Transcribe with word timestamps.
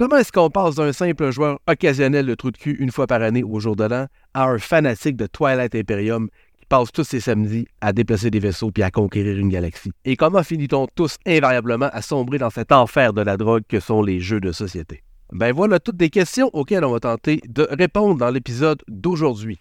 Comment 0.00 0.16
est-ce 0.16 0.32
qu'on 0.32 0.48
passe 0.48 0.76
d'un 0.76 0.94
simple 0.94 1.30
joueur 1.30 1.58
occasionnel 1.68 2.24
de 2.24 2.34
trou 2.34 2.50
de 2.50 2.56
cul 2.56 2.74
une 2.80 2.90
fois 2.90 3.06
par 3.06 3.20
année 3.20 3.42
au 3.42 3.60
jour 3.60 3.76
de 3.76 3.84
l'an 3.84 4.06
à 4.32 4.44
un 4.46 4.58
fanatique 4.58 5.14
de 5.14 5.26
Twilight 5.26 5.74
Imperium 5.74 6.30
qui 6.58 6.64
passe 6.70 6.90
tous 6.90 7.04
ses 7.04 7.20
samedis 7.20 7.66
à 7.82 7.92
déplacer 7.92 8.30
des 8.30 8.38
vaisseaux 8.38 8.70
puis 8.70 8.82
à 8.82 8.90
conquérir 8.90 9.36
une 9.36 9.50
galaxie? 9.50 9.92
Et 10.06 10.16
comment 10.16 10.42
finit-on 10.42 10.86
tous 10.94 11.18
invariablement 11.26 11.90
à 11.92 12.00
sombrer 12.00 12.38
dans 12.38 12.48
cet 12.48 12.72
enfer 12.72 13.12
de 13.12 13.20
la 13.20 13.36
drogue 13.36 13.64
que 13.68 13.78
sont 13.78 14.00
les 14.00 14.20
jeux 14.20 14.40
de 14.40 14.52
société? 14.52 15.02
Ben 15.32 15.52
voilà 15.52 15.78
toutes 15.78 15.98
des 15.98 16.08
questions 16.08 16.48
auxquelles 16.54 16.86
on 16.86 16.92
va 16.92 17.00
tenter 17.00 17.42
de 17.46 17.68
répondre 17.70 18.16
dans 18.16 18.30
l'épisode 18.30 18.82
d'aujourd'hui. 18.88 19.58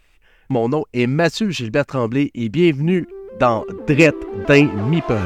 Mon 0.50 0.70
nom 0.70 0.86
est 0.94 1.08
Mathieu 1.08 1.50
Gilbert 1.50 1.86
Tremblay 1.86 2.32
et 2.34 2.48
bienvenue 2.48 3.10
dans 3.42 3.66
Drette 3.88 4.16
d'un 4.48 4.72
Meeple. 4.88 5.18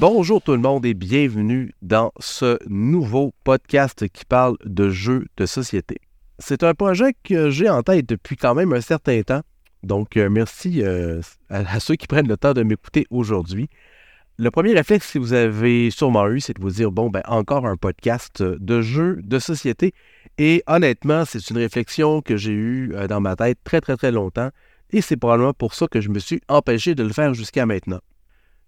Bonjour 0.00 0.40
tout 0.40 0.52
le 0.52 0.58
monde 0.60 0.86
et 0.86 0.94
bienvenue 0.94 1.74
dans 1.82 2.10
ce 2.20 2.56
nouveau 2.70 3.34
podcast 3.44 4.08
qui 4.08 4.24
parle 4.24 4.56
de 4.64 4.88
jeux 4.88 5.26
de 5.36 5.44
société. 5.44 5.98
C'est 6.38 6.62
un 6.62 6.72
projet 6.72 7.12
que 7.22 7.50
j'ai 7.50 7.68
en 7.68 7.82
tête 7.82 8.08
depuis 8.08 8.36
quand 8.36 8.54
même 8.54 8.72
un 8.72 8.80
certain 8.80 9.20
temps, 9.20 9.42
donc 9.82 10.16
euh, 10.16 10.30
merci 10.30 10.82
euh, 10.82 11.20
à, 11.50 11.80
ceux 11.80 11.96
qui 11.96 12.06
prennent 12.06 12.28
le 12.28 12.38
temps 12.38 12.54
de 12.54 12.62
m'écouter 12.62 13.06
aujourd'hui. 13.10 13.68
Le 14.38 14.50
premier 14.50 14.72
réflexe 14.72 15.12
que 15.12 15.18
vous 15.18 15.34
avez 15.34 15.90
sûrement 15.90 16.26
eu, 16.28 16.40
c'est 16.40 16.56
de 16.56 16.62
vous 16.62 16.70
dire, 16.70 16.90
bon, 16.90 17.10
ben 17.10 17.20
encore 17.26 17.66
un 17.66 17.76
podcast 17.76 18.42
de 18.42 18.80
jeux 18.80 19.20
de 19.22 19.38
société. 19.38 19.92
Et 20.38 20.62
honnêtement, 20.66 21.26
c'est 21.26 21.50
une 21.50 21.58
réflexion 21.58 22.22
que 22.22 22.38
j'ai 22.38 22.52
eue 22.52 22.94
euh, 22.94 23.06
dans 23.06 23.20
ma 23.20 23.36
tête 23.36 23.58
très 23.64 23.82
très 23.82 23.98
très 23.98 24.12
longtemps 24.12 24.48
et 24.92 25.02
c'est 25.02 25.18
probablement 25.18 25.52
pour 25.52 25.74
ça 25.74 25.88
que 25.88 26.00
je 26.00 26.08
me 26.08 26.20
suis 26.20 26.40
empêché 26.48 26.94
de 26.94 27.02
le 27.02 27.12
faire 27.12 27.34
jusqu'à 27.34 27.66
maintenant. 27.66 28.00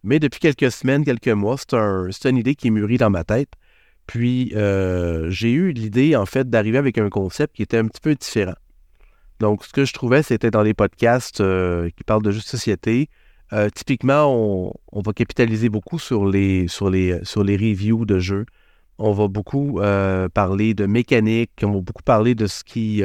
Mais 0.04 0.18
depuis 0.18 0.40
quelques 0.40 0.72
semaines, 0.72 1.04
quelques 1.04 1.28
mois, 1.28 1.56
c'est 1.58 2.30
une 2.30 2.36
idée 2.36 2.54
qui 2.54 2.68
est 2.68 2.70
mûrie 2.70 2.98
dans 2.98 3.10
ma 3.10 3.24
tête. 3.24 3.50
Puis 4.06 4.52
euh, 4.56 5.30
j'ai 5.30 5.52
eu 5.52 5.72
l'idée, 5.72 6.16
en 6.16 6.26
fait, 6.26 6.50
d'arriver 6.50 6.78
avec 6.78 6.98
un 6.98 7.08
concept 7.08 7.54
qui 7.56 7.62
était 7.62 7.78
un 7.78 7.86
petit 7.86 8.00
peu 8.00 8.14
différent. 8.14 8.54
Donc, 9.38 9.64
ce 9.64 9.72
que 9.72 9.84
je 9.84 9.92
trouvais, 9.92 10.22
c'était 10.22 10.50
dans 10.50 10.62
les 10.62 10.74
podcasts 10.74 11.40
euh, 11.40 11.88
qui 11.96 12.04
parlent 12.04 12.22
de 12.22 12.30
jeux 12.30 12.40
de 12.40 12.44
société. 12.44 13.08
Euh, 13.52 13.68
typiquement, 13.70 14.72
on, 14.92 15.00
va 15.00 15.12
capitaliser 15.12 15.68
beaucoup 15.68 15.98
sur 15.98 16.26
les, 16.26 16.68
sur, 16.68 16.90
les, 16.90 17.24
sur 17.24 17.44
les 17.44 17.56
reviews 17.56 18.04
de 18.04 18.18
jeux. 18.18 18.46
On 18.98 19.12
va 19.12 19.28
beaucoup 19.28 19.80
parler 20.34 20.74
de 20.74 20.86
mécanique, 20.86 21.50
on 21.62 21.72
va 21.72 21.80
beaucoup 21.80 22.02
parler 22.02 22.34
de 22.34 22.46
ce 22.46 22.62
qui. 22.62 23.02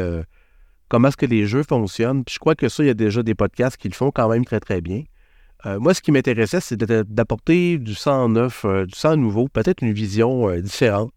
comment 0.90 1.08
est-ce 1.08 1.18
que 1.18 1.26
les 1.26 1.48
jeux 1.48 1.64
fonctionnent. 1.64 2.24
Puis 2.24 2.36
je 2.36 2.40
crois 2.40 2.56
que 2.56 2.70
ça, 2.70 2.84
il 2.84 2.88
y 2.88 2.90
a 2.90 2.94
déjà 2.94 3.24
des 3.24 3.34
podcasts 3.34 3.78
qui 3.78 3.90
le 3.90 3.96
font 3.96 4.12
quand 4.12 4.30
même 4.30 4.46
très, 4.46 4.60
très 4.60 4.80
bien. 4.80 5.04
Euh, 5.66 5.80
moi, 5.80 5.94
ce 5.94 6.02
qui 6.02 6.12
m'intéressait, 6.12 6.62
c'est 6.62 6.78
d'apporter 6.78 7.78
du 7.80 7.96
sang 7.96 8.30
neuf, 8.30 8.64
euh, 8.66 8.86
du 8.86 8.96
sang 8.96 9.18
nouveau, 9.18 9.48
peut-être 9.48 9.82
une 9.82 9.94
vision 9.94 10.50
euh, 10.50 10.62
différente 10.62 11.12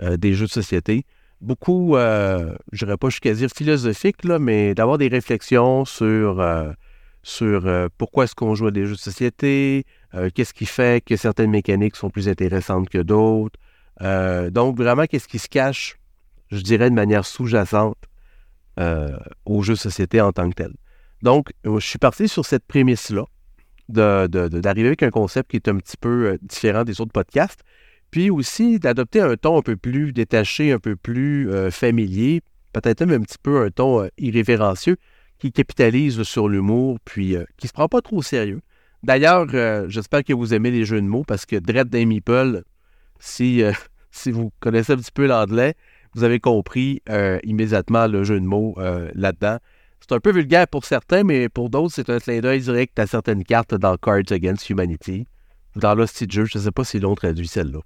des 0.00 0.32
jeux 0.32 0.46
de 0.46 0.50
société. 0.52 1.04
Beaucoup, 1.40 1.96
je 1.96 2.54
dirais 2.72 2.96
pas 2.96 3.08
jusqu'à 3.08 3.34
dire 3.34 3.48
philosophique, 3.52 4.22
là, 4.22 4.38
mais 4.38 4.72
d'avoir 4.72 4.96
des 4.96 5.08
réflexions 5.08 5.84
sur, 5.84 6.40
sur 7.24 7.88
pourquoi 7.98 8.22
est-ce 8.22 8.36
qu'on 8.36 8.54
joue 8.54 8.68
à 8.68 8.70
des 8.70 8.86
jeux 8.86 8.94
de 8.94 9.00
société, 9.00 9.86
qu'est-ce 10.36 10.54
qui 10.54 10.66
fait 10.66 11.04
que 11.04 11.16
certaines 11.16 11.50
mécaniques 11.50 11.96
sont 11.96 12.10
plus 12.10 12.28
intéressantes 12.28 12.88
que 12.88 12.98
d'autres. 12.98 13.58
donc, 14.52 14.76
vraiment, 14.76 15.06
qu'est-ce 15.06 15.26
qui 15.26 15.40
se 15.40 15.48
cache, 15.48 15.98
je 16.52 16.60
dirais, 16.60 16.90
de 16.90 16.94
manière 16.94 17.26
sous-jacente 17.26 17.98
aux 19.46 19.62
jeux 19.62 19.74
de 19.74 19.80
société 19.80 20.20
en 20.20 20.30
tant 20.30 20.48
que 20.48 20.54
tel. 20.54 20.74
Donc, 21.22 21.48
je 21.64 21.80
suis 21.80 21.98
parti 21.98 22.28
sur 22.28 22.46
cette 22.46 22.64
prémisse-là 22.68 23.24
d'arriver 23.88 24.88
avec 24.88 25.02
un 25.02 25.10
concept 25.10 25.50
qui 25.50 25.56
est 25.56 25.68
un 25.68 25.76
petit 25.76 25.96
peu 25.96 26.26
euh, 26.26 26.38
différent 26.42 26.84
des 26.84 27.00
autres 27.00 27.12
podcasts, 27.12 27.60
puis 28.10 28.30
aussi 28.30 28.78
d'adopter 28.78 29.20
un 29.20 29.36
ton 29.36 29.58
un 29.58 29.62
peu 29.62 29.76
plus 29.76 30.12
détaché, 30.12 30.72
un 30.72 30.78
peu 30.78 30.96
plus 30.96 31.50
euh, 31.50 31.70
familier, 31.70 32.42
peut-être 32.72 33.04
même 33.04 33.22
un 33.22 33.24
petit 33.24 33.38
peu 33.42 33.62
un 33.62 33.70
ton 33.70 34.02
euh, 34.02 34.08
irrévérencieux, 34.18 34.96
qui 35.38 35.52
capitalise 35.52 36.22
sur 36.24 36.48
l'humour, 36.48 36.98
puis 37.04 37.36
qui 37.58 37.68
se 37.68 37.72
prend 37.72 37.86
pas 37.86 38.00
trop 38.00 38.16
au 38.16 38.22
sérieux. 38.22 38.60
D'ailleurs, 39.04 39.46
j'espère 39.88 40.24
que 40.24 40.32
vous 40.32 40.52
aimez 40.52 40.72
les 40.72 40.84
jeux 40.84 41.00
de 41.00 41.06
mots, 41.06 41.22
parce 41.22 41.46
que 41.46 41.54
Dread 41.54 41.88
d'un 41.90 42.06
Meeple, 42.06 42.64
si, 43.20 43.62
si 44.10 44.32
vous 44.32 44.50
connaissez 44.58 44.94
un 44.94 44.96
petit 44.96 45.12
peu 45.14 45.28
l'anglais, 45.28 45.74
vous 46.16 46.24
avez 46.24 46.40
compris 46.40 47.02
immédiatement 47.44 48.08
le 48.08 48.24
jeu 48.24 48.40
de 48.40 48.46
mots 48.46 48.74
là-dedans. 49.14 49.58
C'est 50.08 50.14
un 50.14 50.20
peu 50.20 50.32
vulgaire 50.32 50.66
pour 50.66 50.86
certains, 50.86 51.22
mais 51.22 51.50
pour 51.50 51.68
d'autres, 51.68 51.92
c'est 51.94 52.08
un 52.08 52.18
clin 52.18 52.40
d'œil 52.40 52.60
direct 52.60 52.98
à 52.98 53.06
certaines 53.06 53.44
cartes 53.44 53.74
dans 53.74 53.98
Cards 53.98 54.30
Against 54.30 54.70
Humanity 54.70 55.26
ou 55.76 55.80
dans 55.80 55.94
Lost 55.94 56.32
Jeu. 56.32 56.46
Je 56.46 56.56
ne 56.56 56.62
sais 56.62 56.70
pas 56.70 56.82
si 56.84 56.98
l'on 56.98 57.14
traduit 57.14 57.46
celle-là. 57.46 57.80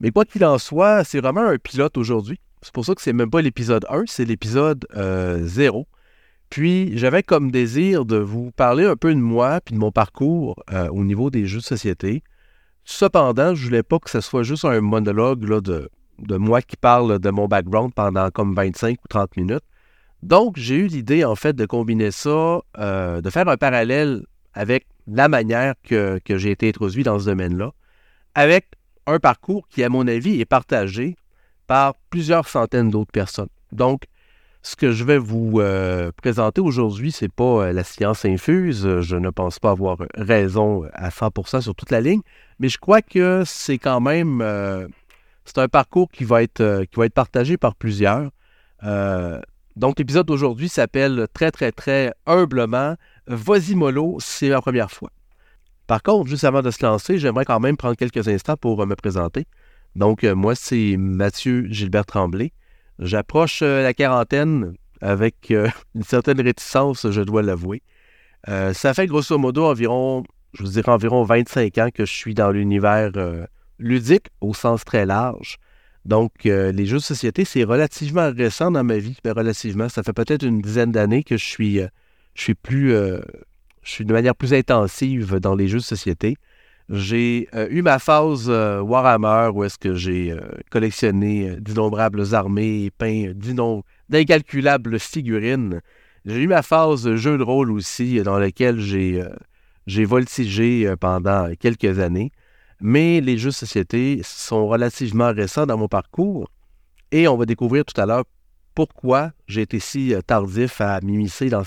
Mais 0.00 0.10
quoi 0.10 0.26
qu'il 0.26 0.44
en 0.44 0.58
soit, 0.58 1.02
c'est 1.04 1.18
vraiment 1.18 1.46
un 1.46 1.56
pilote 1.56 1.96
aujourd'hui. 1.96 2.38
C'est 2.60 2.74
pour 2.74 2.84
ça 2.84 2.94
que 2.94 3.00
c'est 3.00 3.14
même 3.14 3.30
pas 3.30 3.40
l'épisode 3.40 3.86
1, 3.88 4.02
c'est 4.06 4.26
l'épisode 4.26 4.86
0. 4.92 5.78
Euh, 5.78 5.84
puis 6.50 6.98
j'avais 6.98 7.22
comme 7.22 7.50
désir 7.50 8.04
de 8.04 8.18
vous 8.18 8.50
parler 8.50 8.84
un 8.84 8.96
peu 8.96 9.14
de 9.14 9.18
moi 9.18 9.62
puis 9.64 9.74
de 9.74 9.80
mon 9.80 9.90
parcours 9.90 10.62
euh, 10.74 10.88
au 10.90 11.04
niveau 11.04 11.30
des 11.30 11.46
jeux 11.46 11.60
de 11.60 11.64
société. 11.64 12.22
Cependant, 12.84 13.54
je 13.54 13.64
voulais 13.64 13.82
pas 13.82 13.98
que 13.98 14.10
ce 14.10 14.20
soit 14.20 14.42
juste 14.42 14.66
un 14.66 14.82
monologue 14.82 15.40
de, 15.62 15.88
de 16.18 16.36
moi 16.36 16.60
qui 16.60 16.76
parle 16.76 17.18
de 17.18 17.30
mon 17.30 17.48
background 17.48 17.94
pendant 17.94 18.30
comme 18.30 18.54
25 18.54 18.98
ou 19.02 19.08
30 19.08 19.38
minutes. 19.38 19.64
Donc, 20.22 20.56
j'ai 20.56 20.76
eu 20.76 20.86
l'idée, 20.86 21.24
en 21.24 21.36
fait, 21.36 21.54
de 21.54 21.66
combiner 21.66 22.10
ça, 22.10 22.60
euh, 22.78 23.20
de 23.20 23.30
faire 23.30 23.48
un 23.48 23.56
parallèle 23.56 24.24
avec 24.54 24.86
la 25.06 25.28
manière 25.28 25.74
que, 25.82 26.20
j'ai 26.28 26.50
été 26.50 26.68
introduit 26.68 27.02
dans 27.02 27.18
ce 27.18 27.26
domaine-là, 27.26 27.72
avec 28.34 28.66
un 29.06 29.18
parcours 29.18 29.68
qui, 29.68 29.84
à 29.84 29.88
mon 29.88 30.06
avis, 30.08 30.40
est 30.40 30.46
partagé 30.46 31.16
par 31.66 31.94
plusieurs 32.10 32.48
centaines 32.48 32.90
d'autres 32.90 33.12
personnes. 33.12 33.48
Donc, 33.72 34.04
ce 34.62 34.74
que 34.74 34.90
je 34.90 35.04
vais 35.04 35.18
vous 35.18 35.60
euh, 35.60 36.10
présenter 36.16 36.60
aujourd'hui, 36.60 37.12
ce 37.12 37.26
n'est 37.26 37.28
pas 37.28 37.66
euh, 37.66 37.72
la 37.72 37.84
science 37.84 38.24
infuse. 38.24 39.00
Je 39.00 39.16
ne 39.16 39.30
pense 39.30 39.60
pas 39.60 39.70
avoir 39.70 39.98
raison 40.16 40.84
à 40.92 41.10
100% 41.10 41.60
sur 41.60 41.74
toute 41.74 41.92
la 41.92 42.00
ligne, 42.00 42.22
mais 42.58 42.68
je 42.68 42.78
crois 42.78 43.00
que 43.00 43.44
c'est 43.46 43.78
quand 43.78 44.00
même 44.00 44.44
c'est 45.44 45.58
un 45.58 45.68
parcours 45.68 46.10
qui 46.10 46.24
va 46.24 46.42
être 46.42 46.84
qui 46.90 46.98
va 46.98 47.06
être 47.06 47.14
partagé 47.14 47.56
par 47.56 47.76
plusieurs. 47.76 48.30
Donc, 49.76 49.98
l'épisode 49.98 50.26
d'aujourd'hui 50.26 50.70
s'appelle 50.70 51.26
très, 51.34 51.50
très, 51.50 51.70
très 51.70 52.14
humblement 52.24 52.96
Vas-y 53.26 53.74
c'est 54.20 54.48
ma 54.48 54.60
première 54.62 54.90
fois. 54.90 55.10
Par 55.86 56.02
contre, 56.02 56.28
juste 56.28 56.44
avant 56.44 56.62
de 56.62 56.70
se 56.70 56.84
lancer, 56.84 57.18
j'aimerais 57.18 57.44
quand 57.44 57.60
même 57.60 57.76
prendre 57.76 57.96
quelques 57.96 58.26
instants 58.28 58.56
pour 58.56 58.82
euh, 58.82 58.86
me 58.86 58.96
présenter. 58.96 59.46
Donc, 59.94 60.24
euh, 60.24 60.34
moi, 60.34 60.54
c'est 60.54 60.96
Mathieu 60.96 61.66
Gilbert 61.70 62.06
Tremblay. 62.06 62.52
J'approche 62.98 63.60
euh, 63.62 63.82
la 63.82 63.92
quarantaine 63.92 64.74
avec 65.02 65.50
une 65.94 66.02
certaine 66.02 66.40
réticence, 66.40 67.10
je 67.10 67.20
dois 67.20 67.42
l'avouer. 67.42 67.82
ça 68.46 68.94
fait 68.94 69.06
grosso 69.06 69.36
modo 69.36 69.66
environ, 69.66 70.24
je 70.54 70.62
vous 70.62 70.70
dirais 70.70 70.90
environ 70.90 71.22
25 71.22 71.78
ans 71.78 71.88
que 71.92 72.06
je 72.06 72.12
suis 72.12 72.32
dans 72.32 72.50
l'univers 72.50 73.10
ludique 73.78 74.28
au 74.40 74.54
sens 74.54 74.86
très 74.86 75.04
large. 75.04 75.58
Donc, 76.06 76.46
euh, 76.46 76.70
les 76.70 76.86
jeux 76.86 76.98
de 76.98 77.02
société, 77.02 77.44
c'est 77.44 77.64
relativement 77.64 78.30
récent 78.32 78.70
dans 78.70 78.84
ma 78.84 78.96
vie. 78.98 79.16
mais 79.24 79.34
ben, 79.34 79.40
relativement, 79.40 79.88
ça 79.88 80.04
fait 80.04 80.12
peut-être 80.12 80.44
une 80.44 80.60
dizaine 80.60 80.92
d'années 80.92 81.24
que 81.24 81.36
je 81.36 81.44
suis, 81.44 81.80
euh, 81.80 81.88
je 82.34 82.42
suis 82.42 82.54
plus, 82.54 82.94
euh, 82.94 83.20
je 83.82 83.90
suis 83.90 84.04
de 84.04 84.12
manière 84.12 84.36
plus 84.36 84.54
intensive 84.54 85.40
dans 85.40 85.56
les 85.56 85.66
jeux 85.66 85.78
de 85.78 85.82
société. 85.82 86.36
J'ai 86.88 87.48
eu 87.70 87.82
ma 87.82 87.98
phase 87.98 88.48
Warhammer 88.48 89.50
où 89.52 89.64
est-ce 89.64 89.76
que 89.76 89.96
j'ai 89.96 90.32
collectionné 90.70 91.56
d'innombrables 91.58 92.32
armées 92.32 92.84
et 92.84 92.90
peint 92.92 93.32
d'incalculables 94.08 95.00
figurines. 95.00 95.80
J'ai 96.24 96.42
eu 96.42 96.46
ma 96.46 96.62
phase 96.62 97.16
jeu 97.16 97.38
de 97.38 97.42
rôle 97.42 97.72
aussi 97.72 98.22
dans 98.22 98.38
laquelle 98.38 98.78
j'ai 98.78 99.20
j'ai 99.88 100.04
voltigé 100.04 100.94
pendant 101.00 101.52
quelques 101.58 101.98
années 101.98 102.30
mais 102.80 103.20
les 103.20 103.38
jeux 103.38 103.50
de 103.50 103.54
société 103.54 104.20
sont 104.22 104.66
relativement 104.66 105.32
récents 105.32 105.66
dans 105.66 105.78
mon 105.78 105.88
parcours 105.88 106.50
et 107.12 107.28
on 107.28 107.36
va 107.36 107.46
découvrir 107.46 107.84
tout 107.84 107.98
à 108.00 108.06
l'heure 108.06 108.24
pourquoi 108.74 109.32
j'ai 109.48 109.62
été 109.62 109.80
si 109.80 110.14
euh, 110.14 110.20
tardif 110.20 110.80
à 110.80 111.00
m'immiscer 111.00 111.48
dans, 111.48 111.62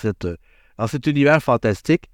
dans 0.77 0.87
cet 0.87 1.07
univers 1.07 1.41
fantastique. 1.41 2.09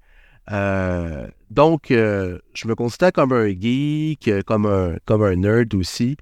Euh, 0.50 1.26
donc, 1.50 1.90
euh, 1.90 2.38
je 2.54 2.66
me 2.66 2.74
considère 2.74 3.12
comme 3.12 3.32
un 3.32 3.48
geek, 3.48 4.30
comme 4.46 4.66
un, 4.66 4.96
comme 5.04 5.22
un 5.22 5.36
nerd 5.36 5.74
aussi. 5.74 6.16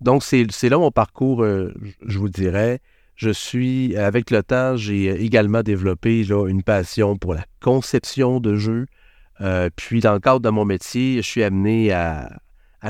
donc, 0.00 0.22
c'est 0.22 0.68
là 0.68 0.78
mon 0.78 0.90
parcours, 0.90 1.44
je 1.44 2.18
vous 2.18 2.28
dirais. 2.28 2.80
je 3.16 3.30
suis, 3.30 3.96
avec 3.96 4.30
le 4.30 4.42
temps, 4.42 4.76
j'ai 4.76 5.08
également 5.24 5.62
développé 5.62 6.26
une 6.26 6.62
passion 6.62 7.16
pour 7.16 7.34
la 7.34 7.44
conception 7.60 8.40
de 8.40 8.56
jeux. 8.56 8.86
Euh, 9.40 9.70
puis, 9.74 10.00
dans 10.00 10.12
le 10.12 10.20
cadre 10.20 10.40
de 10.40 10.50
mon 10.50 10.64
métier, 10.64 11.16
je 11.16 11.26
suis 11.26 11.42
amené 11.42 11.92
à, 11.92 12.38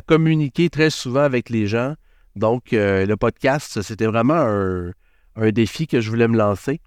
communiquer 0.06 0.70
très 0.70 0.90
souvent 0.90 1.20
avec 1.20 1.50
les 1.50 1.66
gens. 1.66 1.94
Donc, 2.34 2.72
euh, 2.72 3.04
le 3.06 3.16
podcast, 3.16 3.82
c'était 3.82 4.06
vraiment 4.06 4.92
un, 5.36 5.50
défi 5.50 5.86
que 5.86 6.00
je 6.00 6.10
voulais 6.10 6.28
me 6.28 6.36
lancer. 6.36 6.80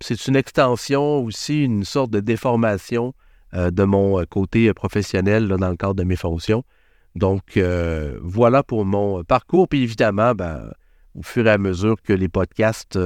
C'est 0.00 0.26
une 0.26 0.36
extension 0.36 1.24
aussi, 1.24 1.64
une 1.64 1.84
sorte 1.84 2.10
de 2.10 2.20
déformation 2.20 3.14
euh, 3.54 3.70
de 3.70 3.84
mon 3.84 4.24
côté 4.26 4.72
professionnel 4.72 5.48
dans 5.48 5.68
le 5.68 5.76
cadre 5.76 5.94
de 5.94 6.04
mes 6.04 6.16
fonctions. 6.16 6.64
Donc, 7.16 7.58
voilà 8.22 8.62
pour 8.62 8.84
mon 8.84 9.24
parcours. 9.24 9.68
Puis 9.68 9.82
évidemment, 9.82 10.34
ben, 10.34 10.70
au 11.14 11.22
fur 11.22 11.46
et 11.46 11.50
à 11.50 11.58
mesure 11.58 11.96
que 12.02 12.12
les 12.12 12.28
podcasts 12.28 12.98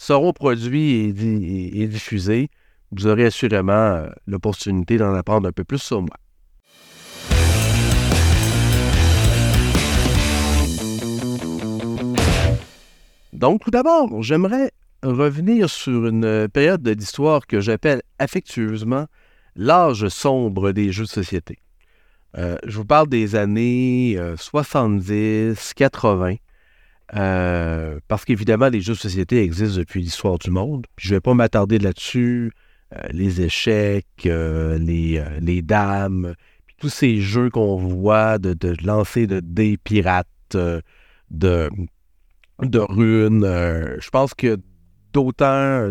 seront 0.00 0.32
produits 0.32 1.14
et, 1.74 1.86
diffusés, 1.86 2.50
vous 2.92 3.06
aurez 3.06 3.26
assurément 3.26 3.72
euh, 3.72 4.08
l'opportunité 4.26 4.98
d'en 4.98 5.14
apprendre 5.14 5.48
un 5.48 5.52
peu 5.52 5.64
plus 5.64 5.78
sur 5.78 6.02
moi. 6.02 6.16
Donc, 13.32 13.62
tout 13.62 13.70
d'abord, 13.70 14.22
j'aimerais 14.22 14.72
revenir 15.02 15.70
sur 15.70 16.06
une 16.06 16.48
période 16.48 16.82
de 16.82 16.90
l'histoire 16.90 17.46
que 17.46 17.60
j'appelle 17.60 18.02
affectueusement 18.18 19.06
l'âge 19.56 20.08
sombre 20.08 20.72
des 20.72 20.92
jeux 20.92 21.04
de 21.04 21.08
société. 21.08 21.58
Euh, 22.36 22.58
je 22.66 22.76
vous 22.76 22.84
parle 22.84 23.08
des 23.08 23.34
années 23.34 24.18
70, 24.36 25.72
80, 25.74 26.36
euh, 27.16 27.98
parce 28.08 28.24
qu'évidemment, 28.24 28.68
les 28.68 28.80
jeux 28.80 28.92
de 28.92 28.98
société 28.98 29.42
existent 29.42 29.78
depuis 29.78 30.00
l'histoire 30.00 30.38
du 30.38 30.50
monde. 30.50 30.86
je 30.96 31.10
ne 31.10 31.16
vais 31.16 31.20
pas 31.20 31.34
m'attarder 31.34 31.78
là-dessus. 31.78 32.52
Euh, 32.92 33.06
les 33.10 33.40
échecs, 33.42 34.06
euh, 34.26 34.78
les, 34.78 35.62
dames, 35.62 36.34
tous 36.78 36.88
ces 36.88 37.20
jeux 37.20 37.50
qu'on 37.50 37.76
voit 37.76 38.38
de, 38.38 38.74
lancer 38.84 39.26
de 39.26 39.40
dés 39.40 39.76
pirates, 39.76 40.26
de, 41.30 41.70
de 42.60 42.78
runes. 42.78 43.44
je 43.44 44.10
pense 44.10 44.34
que 44.34 44.58
d'autant, 45.12 45.90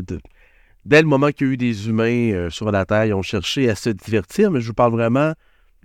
dès 0.86 1.02
le 1.02 1.08
moment 1.08 1.30
qu'il 1.30 1.48
y 1.48 1.50
a 1.50 1.54
eu 1.54 1.58
des 1.58 1.88
humains 1.88 2.50
sur 2.50 2.72
la 2.72 2.86
Terre, 2.86 3.06
ils 3.06 3.14
ont 3.14 3.22
cherché 3.22 3.70
à 3.70 3.76
se 3.76 3.90
divertir, 3.90 4.52
mais 4.52 4.60
je 4.60 4.68
vous 4.68 4.74
parle 4.74 4.92
vraiment 4.92 5.34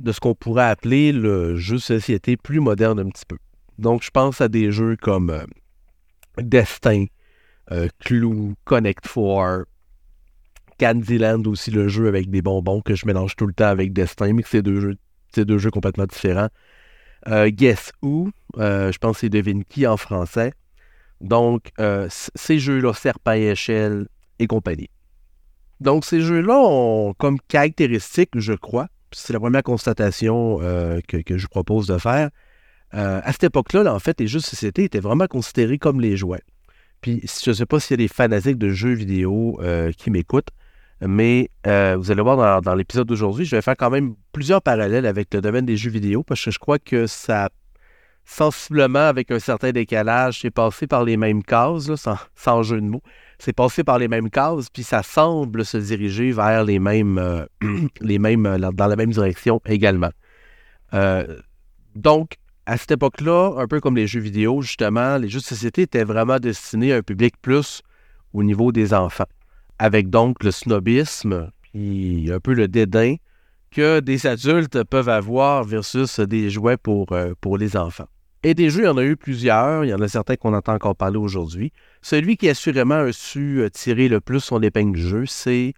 de 0.00 0.12
ce 0.12 0.20
qu'on 0.20 0.34
pourrait 0.34 0.68
appeler 0.70 1.12
le 1.12 1.56
jeu 1.56 1.76
de 1.76 1.80
société 1.80 2.36
plus 2.36 2.60
moderne 2.60 2.98
un 2.98 3.08
petit 3.08 3.26
peu. 3.26 3.36
Donc, 3.78 4.02
je 4.02 4.10
pense 4.10 4.40
à 4.40 4.48
des 4.48 4.70
jeux 4.72 4.96
comme 4.96 5.30
euh, 5.30 5.44
Destin, 6.38 7.06
euh, 7.70 7.88
Clue, 8.00 8.54
Connect 8.64 9.04
4, 9.04 9.64
Candyland 10.84 11.42
aussi, 11.46 11.70
le 11.70 11.88
jeu 11.88 12.08
avec 12.08 12.30
des 12.30 12.42
bonbons 12.42 12.80
que 12.80 12.94
je 12.94 13.06
mélange 13.06 13.36
tout 13.36 13.46
le 13.46 13.52
temps 13.52 13.68
avec 13.68 13.92
Destin, 13.92 14.32
mais 14.32 14.42
que 14.42 14.48
c'est 14.48 14.62
deux 14.62 15.58
jeux, 15.58 15.70
complètement 15.70 16.06
différents. 16.06 16.48
Euh, 17.28 17.48
Guess 17.50 17.92
Who, 18.02 18.30
je 18.56 18.98
pense 18.98 19.16
que 19.16 19.20
c'est 19.20 19.28
Devine 19.28 19.64
qui 19.64 19.86
en 19.86 19.96
français. 19.96 20.52
Donc, 21.20 21.70
ces 22.34 22.58
jeux-là, 22.58 22.92
Serpent 22.92 23.32
Échelle 23.32 24.08
et 24.38 24.46
compagnie. 24.46 24.90
Donc, 25.80 26.04
ces 26.04 26.20
jeux-là 26.20 26.58
ont 26.58 27.14
comme 27.14 27.38
caractéristique, 27.48 28.30
je 28.34 28.52
crois, 28.52 28.88
c'est 29.12 29.32
la 29.32 29.40
première 29.40 29.62
constatation 29.62 30.58
que, 31.08 31.38
je 31.38 31.46
propose 31.46 31.86
de 31.86 31.98
faire, 31.98 32.30
euh, 32.94 33.20
à 33.24 33.32
cette 33.32 33.44
époque-là, 33.44 33.92
en 33.92 33.98
fait, 33.98 34.20
les 34.20 34.26
jeux 34.26 34.38
de 34.38 34.44
société 34.44 34.84
étaient 34.84 35.00
vraiment 35.00 35.26
considérés 35.26 35.78
comme 35.78 36.00
les 36.00 36.16
jouets. 36.16 36.42
Puis, 37.00 37.22
je 37.42 37.50
ne 37.50 37.54
sais 37.54 37.66
pas 37.66 37.80
s'il 37.80 37.92
y 37.92 38.02
a 38.02 38.04
des 38.04 38.12
fanatiques 38.12 38.58
de 38.58 38.70
jeux 38.70 38.92
vidéo 38.92 39.58
euh, 39.62 39.90
qui 39.92 40.10
m'écoutent, 40.10 40.50
mais 41.06 41.50
euh, 41.66 41.96
vous 41.98 42.10
allez 42.10 42.22
voir 42.22 42.62
dans, 42.62 42.74
l'épisode 42.74 43.06
d'aujourd'hui, 43.06 43.44
je 43.44 43.56
vais 43.56 43.62
faire 43.62 43.76
quand 43.76 43.90
même 43.90 44.14
plusieurs 44.32 44.62
parallèles 44.62 45.06
avec 45.06 45.32
le 45.32 45.40
domaine 45.40 45.66
des 45.66 45.76
jeux 45.76 45.90
vidéo 45.90 46.22
parce 46.22 46.44
que 46.44 46.50
je 46.50 46.58
crois 46.58 46.78
que 46.78 47.06
ça, 47.06 47.50
sensiblement, 48.24 49.06
avec 49.06 49.30
un 49.30 49.38
certain 49.38 49.72
décalage, 49.72 50.40
c'est 50.40 50.50
passé 50.50 50.86
par 50.86 51.04
les 51.04 51.16
mêmes 51.16 51.42
cases, 51.42 51.90
sans, 52.36 52.62
jeu 52.62 52.80
de 52.80 52.86
mots. 52.86 53.02
C'est 53.38 53.52
passé 53.52 53.84
par 53.84 53.98
les 53.98 54.08
mêmes 54.08 54.30
cases, 54.30 54.70
puis 54.70 54.82
ça 54.82 55.02
semble 55.02 55.64
se 55.64 55.76
diriger 55.76 56.32
vers 56.32 56.64
les 56.64 56.78
mêmes, 56.78 57.46
les 58.00 58.18
mêmes 58.18 58.58
dans 58.72 58.86
la 58.86 58.96
même 58.96 59.10
direction 59.10 59.60
également. 59.66 60.10
donc, 61.94 62.36
à 62.66 62.76
cette 62.78 62.92
époque-là, 62.92 63.56
un 63.58 63.66
peu 63.66 63.80
comme 63.80 63.96
les 63.96 64.06
jeux 64.06 64.20
vidéo, 64.20 64.62
justement, 64.62 65.18
les 65.18 65.28
jeux 65.28 65.40
de 65.40 65.44
société 65.44 65.82
étaient 65.82 66.04
vraiment 66.04 66.38
destinés 66.38 66.92
à 66.92 66.96
un 66.96 67.02
public 67.02 67.34
plus 67.42 67.82
au 68.32 68.42
niveau 68.42 68.72
des 68.72 68.94
enfants, 68.94 69.26
avec 69.78 70.10
donc 70.10 70.42
le 70.42 70.50
snobisme, 70.50 71.50
puis 71.62 72.30
un 72.32 72.40
peu 72.40 72.54
le 72.54 72.68
dédain 72.68 73.16
que 73.74 74.00
des 74.00 74.26
adultes 74.26 74.84
peuvent 74.84 75.08
avoir 75.08 75.64
versus 75.64 76.20
des 76.20 76.48
jouets 76.48 76.76
pour, 76.76 77.12
euh, 77.12 77.34
pour 77.40 77.58
les 77.58 77.76
enfants. 77.76 78.06
Et 78.44 78.54
des 78.54 78.70
jeux, 78.70 78.82
il 78.82 78.86
y 78.86 78.88
en 78.88 78.96
a 78.98 79.04
eu 79.04 79.16
plusieurs. 79.16 79.84
Il 79.84 79.88
y 79.88 79.94
en 79.94 80.00
a 80.00 80.08
certains 80.08 80.36
qu'on 80.36 80.54
entend 80.54 80.74
encore 80.74 80.94
parler 80.94 81.16
aujourd'hui. 81.16 81.72
Celui 82.02 82.36
qui 82.36 82.48
assurément 82.48 82.94
a 82.94 83.12
su 83.12 83.60
euh, 83.60 83.70
tirer 83.70 84.08
le 84.08 84.20
plus 84.20 84.40
son 84.40 84.62
épingle 84.62 84.96
du 84.96 85.02
jeu, 85.02 85.26
c'est 85.26 85.74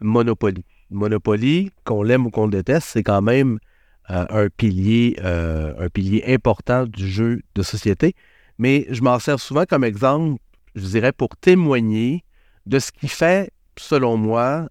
Monopoly. 0.00 0.64
Monopoly, 0.90 1.70
qu'on 1.84 2.02
l'aime 2.02 2.26
ou 2.26 2.30
qu'on 2.30 2.46
le 2.46 2.52
déteste, 2.52 2.88
c'est 2.92 3.02
quand 3.02 3.20
même 3.20 3.58
euh, 4.10 4.26
un, 4.30 4.48
pilier, 4.48 5.16
un 5.22 5.88
pilier 5.88 6.22
important 6.28 6.86
du 6.86 7.08
jeu 7.08 7.40
de 7.54 7.62
société. 7.62 8.14
Mais 8.58 8.86
je 8.90 9.02
m'en 9.02 9.18
sers 9.18 9.40
souvent 9.40 9.64
comme 9.68 9.82
exemple, 9.82 10.40
je 10.76 10.86
dirais, 10.86 11.12
pour 11.12 11.36
témoigner 11.36 12.22
de 12.66 12.78
ce 12.78 12.92
qui 12.92 13.08
fait, 13.08 13.52
selon 13.76 14.16
moi, 14.16 14.68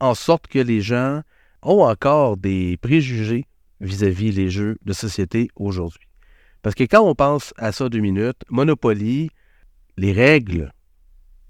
en 0.00 0.14
sorte 0.14 0.46
que 0.46 0.58
les 0.58 0.80
gens 0.80 1.22
ont 1.62 1.82
encore 1.82 2.36
des 2.36 2.76
préjugés 2.76 3.46
vis-à-vis 3.80 4.32
des 4.34 4.50
jeux 4.50 4.76
de 4.84 4.92
société 4.92 5.48
aujourd'hui. 5.56 6.06
Parce 6.62 6.74
que 6.74 6.84
quand 6.84 7.02
on 7.02 7.14
pense 7.14 7.52
à 7.58 7.72
ça 7.72 7.88
deux 7.88 8.00
minutes, 8.00 8.42
Monopoly, 8.48 9.30
les 9.96 10.12
règles 10.12 10.72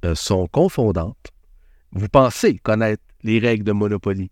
euh, 0.05 0.15
sont 0.15 0.47
confondantes. 0.49 1.31
Vous 1.93 2.09
pensez 2.09 2.59
connaître 2.59 3.03
les 3.23 3.39
règles 3.39 3.65
de 3.65 3.73
Monopoly. 3.73 4.31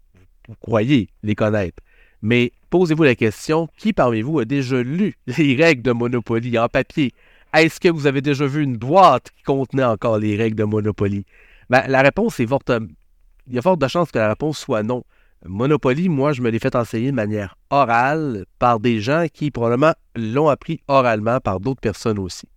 Vous 0.48 0.56
croyez 0.60 1.08
les 1.22 1.34
connaître. 1.34 1.80
Mais 2.20 2.52
posez-vous 2.70 3.04
la 3.04 3.14
question, 3.14 3.68
qui 3.76 3.92
parmi 3.92 4.22
vous 4.22 4.40
a 4.40 4.44
déjà 4.44 4.82
lu 4.82 5.14
les 5.38 5.54
règles 5.54 5.82
de 5.82 5.92
Monopoly 5.92 6.58
en 6.58 6.68
papier? 6.68 7.12
Est-ce 7.54 7.80
que 7.80 7.88
vous 7.88 8.06
avez 8.06 8.22
déjà 8.22 8.46
vu 8.46 8.62
une 8.62 8.78
boîte 8.78 9.30
qui 9.36 9.42
contenait 9.42 9.84
encore 9.84 10.18
les 10.18 10.36
règles 10.36 10.56
de 10.56 10.64
Monopoly? 10.64 11.26
Ben, 11.68 11.84
la 11.86 12.00
réponse 12.00 12.40
est 12.40 12.46
forte. 12.46 12.72
Il 13.46 13.54
y 13.54 13.58
a 13.58 13.62
forte 13.62 13.80
de 13.80 13.88
chances 13.88 14.10
que 14.10 14.18
la 14.18 14.30
réponse 14.30 14.58
soit 14.58 14.82
non. 14.82 15.04
Monopoly, 15.44 16.08
moi, 16.08 16.32
je 16.32 16.40
me 16.40 16.48
l'ai 16.48 16.58
fait 16.58 16.74
enseigner 16.76 17.10
de 17.10 17.16
manière 17.16 17.56
orale 17.68 18.46
par 18.58 18.80
des 18.80 19.00
gens 19.00 19.26
qui 19.30 19.50
probablement 19.50 19.92
l'ont 20.16 20.48
appris 20.48 20.80
oralement 20.88 21.40
par 21.40 21.60
d'autres 21.60 21.80
personnes 21.80 22.18
aussi. 22.18 22.48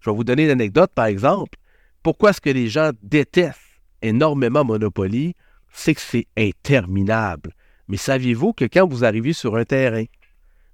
Je 0.00 0.08
vais 0.08 0.16
vous 0.16 0.24
donner 0.24 0.44
une 0.44 0.50
anecdote, 0.50 0.92
par 0.94 1.06
exemple. 1.06 1.58
Pourquoi 2.02 2.30
est-ce 2.30 2.40
que 2.40 2.50
les 2.50 2.68
gens 2.68 2.92
détestent 3.02 3.58
énormément 4.00 4.64
Monopoly? 4.64 5.34
C'est 5.72 5.94
que 5.94 6.00
c'est 6.00 6.26
interminable. 6.38 7.52
Mais 7.88 7.96
saviez-vous 7.98 8.54
que 8.54 8.64
quand 8.64 8.88
vous 8.88 9.04
arrivez 9.04 9.34
sur 9.34 9.56
un 9.56 9.64
terrain, 9.64 10.04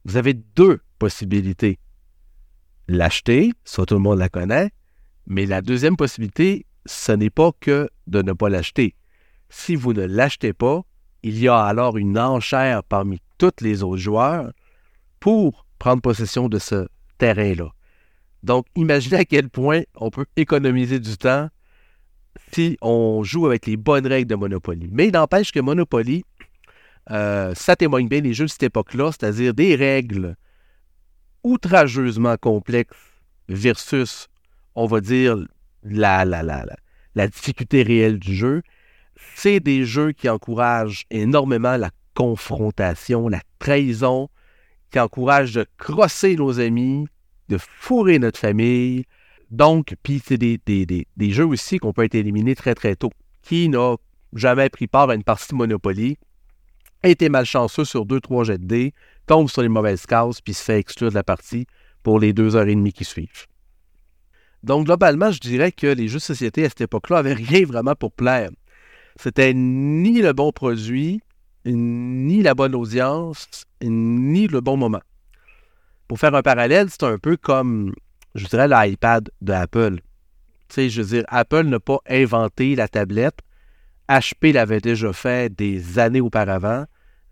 vous 0.04 0.16
avez 0.16 0.34
deux 0.34 0.80
possibilités. 0.98 1.78
L'acheter, 2.88 3.52
soit 3.64 3.86
tout 3.86 3.94
le 3.94 4.00
monde 4.00 4.18
la 4.18 4.28
connaît, 4.28 4.70
mais 5.26 5.46
la 5.46 5.62
deuxième 5.62 5.96
possibilité, 5.96 6.66
ce 6.86 7.12
n'est 7.12 7.30
pas 7.30 7.50
que 7.60 7.88
de 8.06 8.22
ne 8.22 8.32
pas 8.32 8.48
l'acheter. 8.48 8.94
Si 9.48 9.74
vous 9.74 9.92
ne 9.92 10.04
l'achetez 10.04 10.52
pas, 10.52 10.82
il 11.22 11.38
y 11.38 11.48
a 11.48 11.58
alors 11.58 11.96
une 11.96 12.18
enchère 12.18 12.84
parmi 12.84 13.20
tous 13.38 13.52
les 13.62 13.82
autres 13.82 14.02
joueurs 14.02 14.52
pour 15.20 15.64
prendre 15.78 16.02
possession 16.02 16.48
de 16.48 16.58
ce 16.58 16.86
terrain-là. 17.18 17.72
Donc, 18.42 18.66
imaginez 18.76 19.16
à 19.16 19.24
quel 19.24 19.48
point 19.48 19.82
on 19.94 20.10
peut 20.10 20.26
économiser 20.36 21.00
du 21.00 21.16
temps 21.16 21.48
si 22.52 22.76
on 22.82 23.22
joue 23.22 23.46
avec 23.46 23.66
les 23.66 23.78
bonnes 23.78 24.06
règles 24.06 24.28
de 24.28 24.34
Monopoly. 24.34 24.88
Mais 24.92 25.06
il 25.06 25.12
n'empêche 25.12 25.50
que 25.50 25.60
Monopoly, 25.60 26.24
euh, 27.10 27.54
ça 27.54 27.76
témoigne 27.76 28.08
bien 28.08 28.20
des 28.20 28.34
jeux 28.34 28.44
de 28.44 28.50
cette 28.50 28.64
époque-là, 28.64 29.12
c'est-à-dire 29.12 29.54
des 29.54 29.74
règles 29.76 30.36
outrageusement 31.44 32.36
complexes 32.36 32.96
versus, 33.48 34.28
on 34.74 34.86
va 34.86 35.00
dire, 35.00 35.36
la, 35.84 36.24
la, 36.24 36.42
la, 36.42 36.64
la 37.14 37.28
difficulté 37.28 37.82
réelle 37.82 38.18
du 38.18 38.34
jeu. 38.34 38.62
C'est 39.36 39.60
des 39.60 39.84
jeux 39.84 40.12
qui 40.12 40.28
encouragent 40.28 41.04
énormément 41.10 41.76
la 41.76 41.90
confrontation, 42.14 43.28
la 43.28 43.42
trahison, 43.58 44.28
qui 44.90 44.98
encouragent 44.98 45.54
de 45.54 45.66
crosser 45.76 46.36
nos 46.36 46.60
amis, 46.60 47.06
de 47.48 47.58
fourrer 47.58 48.18
notre 48.18 48.38
famille. 48.38 49.04
Donc, 49.50 49.94
puis 50.02 50.22
c'est 50.24 50.38
des, 50.38 50.58
des, 50.64 50.86
des, 50.86 51.30
jeux 51.30 51.46
aussi 51.46 51.78
qu'on 51.78 51.92
peut 51.92 52.04
être 52.04 52.14
éliminé 52.14 52.54
très 52.54 52.74
très 52.74 52.96
tôt. 52.96 53.10
Qui 53.42 53.68
n'a 53.68 53.96
jamais 54.32 54.68
pris 54.68 54.86
part 54.86 55.10
à 55.10 55.14
une 55.14 55.22
partie 55.22 55.54
Monopoly 55.54 56.16
été 57.10 57.28
malchanceux 57.28 57.84
sur 57.84 58.06
deux, 58.06 58.20
trois 58.20 58.44
jets 58.44 58.58
de 58.58 58.64
dés, 58.64 58.94
tombe 59.26 59.48
sur 59.48 59.62
les 59.62 59.68
mauvaises 59.68 60.06
cases, 60.06 60.40
puis 60.40 60.54
se 60.54 60.62
fait 60.62 60.78
exclure 60.78 61.10
de 61.10 61.14
la 61.14 61.24
partie 61.24 61.66
pour 62.02 62.18
les 62.18 62.32
deux 62.32 62.56
heures 62.56 62.68
et 62.68 62.74
demie 62.74 62.92
qui 62.92 63.04
suivent. 63.04 63.46
Donc, 64.62 64.86
globalement, 64.86 65.30
je 65.30 65.40
dirais 65.40 65.72
que 65.72 65.86
les 65.86 66.08
jeux 66.08 66.18
de 66.18 66.22
société 66.22 66.64
à 66.64 66.68
cette 66.68 66.82
époque-là 66.82 67.16
n'avaient 67.16 67.34
rien 67.34 67.66
vraiment 67.66 67.94
pour 67.94 68.12
plaire. 68.12 68.50
C'était 69.16 69.52
ni 69.54 70.22
le 70.22 70.32
bon 70.32 70.52
produit, 70.52 71.20
ni 71.66 72.42
la 72.42 72.54
bonne 72.54 72.74
audience, 72.74 73.46
ni 73.82 74.46
le 74.46 74.60
bon 74.60 74.76
moment. 74.76 75.02
Pour 76.08 76.18
faire 76.18 76.34
un 76.34 76.42
parallèle, 76.42 76.88
c'est 76.90 77.04
un 77.04 77.18
peu 77.18 77.36
comme, 77.36 77.94
je 78.34 78.46
dirais, 78.46 78.68
l'iPad 78.68 79.30
de 79.42 79.52
Apple. 79.52 79.96
Tu 80.68 80.74
sais, 80.74 80.90
je 80.90 81.02
veux 81.02 81.08
dire, 81.08 81.24
Apple 81.28 81.64
n'a 81.64 81.80
pas 81.80 81.98
inventé 82.08 82.74
la 82.74 82.88
tablette. 82.88 83.38
HP 84.08 84.52
l'avait 84.52 84.80
déjà 84.80 85.12
fait 85.12 85.54
des 85.54 85.98
années 85.98 86.20
auparavant. 86.20 86.84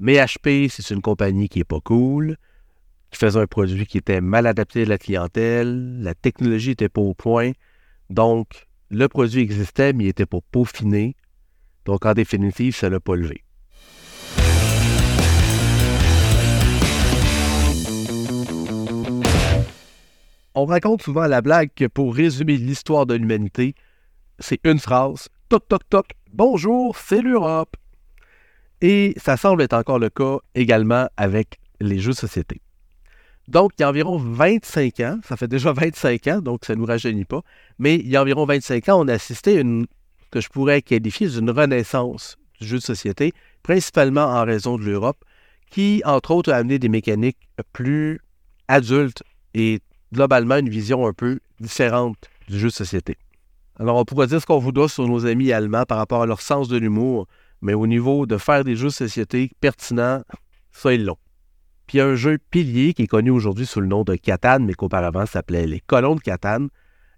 Mais 0.05 0.17
HP, 0.17 0.69
c'est 0.69 0.91
une 0.93 1.01
compagnie 1.01 1.49
qui 1.49 1.61
n'est 1.61 1.65
pas 1.65 1.79
cool, 1.79 2.37
qui 3.13 3.19
faisait 3.21 3.39
un 3.39 3.47
produit 3.47 3.87
qui 3.87 3.99
était 3.99 4.21
mal 4.21 4.49
adapté 4.49 4.83
à 4.83 4.87
la 4.87 4.99
clientèle, 4.99 6.03
la 6.03 6.13
technologie 6.13 6.71
n'était 6.71 6.89
pas 6.89 7.01
au 7.01 7.15
point. 7.15 7.53
Donc, 8.11 8.67
le 8.91 9.07
produit 9.07 9.43
existait, 9.43 9.93
mais 9.93 10.03
il 10.03 10.07
n'était 10.09 10.27
pas 10.27 10.41
peaufiné. 10.51 11.15
Donc, 11.85 12.05
en 12.05 12.15
définitive, 12.15 12.75
ça 12.75 12.89
ne 12.89 12.95
l'a 12.95 13.01
pas 13.01 13.15
levé. 13.15 13.45
On 20.57 20.65
raconte 20.65 21.03
souvent 21.03 21.29
la 21.29 21.43
blague 21.43 21.71
que 21.77 21.85
pour 21.85 22.13
résumer 22.13 22.57
l'histoire 22.57 23.07
de 23.07 23.15
l'humanité, 23.15 23.77
c'est 24.41 24.59
une 24.65 24.81
phrase 24.81 25.29
Toc, 25.49 25.69
toc, 25.69 25.89
toc, 25.89 26.07
bonjour, 26.33 26.97
c'est 26.97 27.23
l'Europe. 27.23 27.77
Et 28.83 29.15
ça 29.17 29.37
semble 29.37 29.63
être 29.63 29.75
encore 29.75 30.01
le 30.01 30.11
cas 30.11 30.39
également 30.57 31.09
avec 31.17 31.61
les 31.81 32.01
jeux 32.01 32.11
de 32.11 32.17
société. 32.17 32.61
Donc, 33.49 33.73
il 33.79 33.83
y 33.83 33.85
a 33.85 33.89
environ 33.89 34.19
25 34.19 35.01
ans, 35.01 35.21
ça 35.25 35.37
fait 35.37 35.49
déjà 35.49 35.73
25 35.73 36.27
ans, 36.27 36.41
donc 36.41 36.65
ça 36.65 36.75
ne 36.75 36.81
nous 36.81 36.87
rajeunit 36.87 37.25
pas, 37.25 37.43
mais 37.79 37.97
il 37.97 38.09
y 38.09 38.17
a 38.17 38.23
environ 38.23 38.45
25 38.45 38.89
ans, 38.89 39.05
on 39.05 39.09
a 39.09 39.15
assisté 39.15 39.59
à 39.59 39.61
une, 39.61 39.87
que 40.31 40.41
je 40.41 40.49
pourrais 40.49 40.83
qualifier 40.83 41.29
d'une 41.29 41.51
renaissance 41.51 42.37
du 42.61 42.67
jeu 42.67 42.79
de 42.79 42.83
société, 42.83 43.33
principalement 43.63 44.25
en 44.25 44.45
raison 44.45 44.79
de 44.79 44.85
l'Europe, 44.85 45.25
qui, 45.71 46.03
entre 46.05 46.33
autres, 46.33 46.53
a 46.53 46.57
amené 46.57 46.79
des 46.79 46.89
mécaniques 46.89 47.39
plus 47.73 48.21
adultes 48.69 49.23
et 49.55 49.81
globalement 50.13 50.57
une 50.57 50.69
vision 50.69 51.07
un 51.07 51.13
peu 51.13 51.39
différente 51.61 52.17
du 52.49 52.59
jeu 52.59 52.69
de 52.69 52.73
société. 52.73 53.17
Alors, 53.79 53.97
on 53.97 54.05
pourrait 54.05 54.27
dire 54.27 54.41
ce 54.41 54.47
qu'on 54.47 54.59
vous 54.59 54.73
doit 54.73 54.89
sur 54.89 55.07
nos 55.09 55.25
amis 55.27 55.53
allemands 55.53 55.85
par 55.85 55.99
rapport 55.99 56.23
à 56.23 56.27
leur 56.27 56.41
sens 56.41 56.69
de 56.69 56.77
l'humour, 56.77 57.27
mais 57.63 57.75
au 57.75 57.87
niveau 57.87 58.27
de 58.27 58.37
faire 58.37 58.65
des 58.65 58.77
jeux 58.77 58.89
de 58.89 58.93
société 58.93 59.51
pertinents, 59.61 60.23
ça, 60.73 60.93
ils 60.93 61.05
l'ont. 61.05 61.17
Puis 61.87 62.01
un 62.01 62.15
jeu 62.15 62.39
pilier 62.51 62.95
qui 62.95 63.03
est 63.03 63.07
connu 63.07 63.31
aujourd'hui 63.31 63.67
sous 63.67 63.81
le 63.81 63.87
nom 63.87 64.05
de 64.05 64.17
Catan, 64.17 64.61
mais 64.61 64.75
qu'auparavant 64.75 65.27
s'appelait 65.27 65.67
les 65.67 65.81
colons 65.81 66.17
de 66.17 66.21
Catan, 66.21 66.69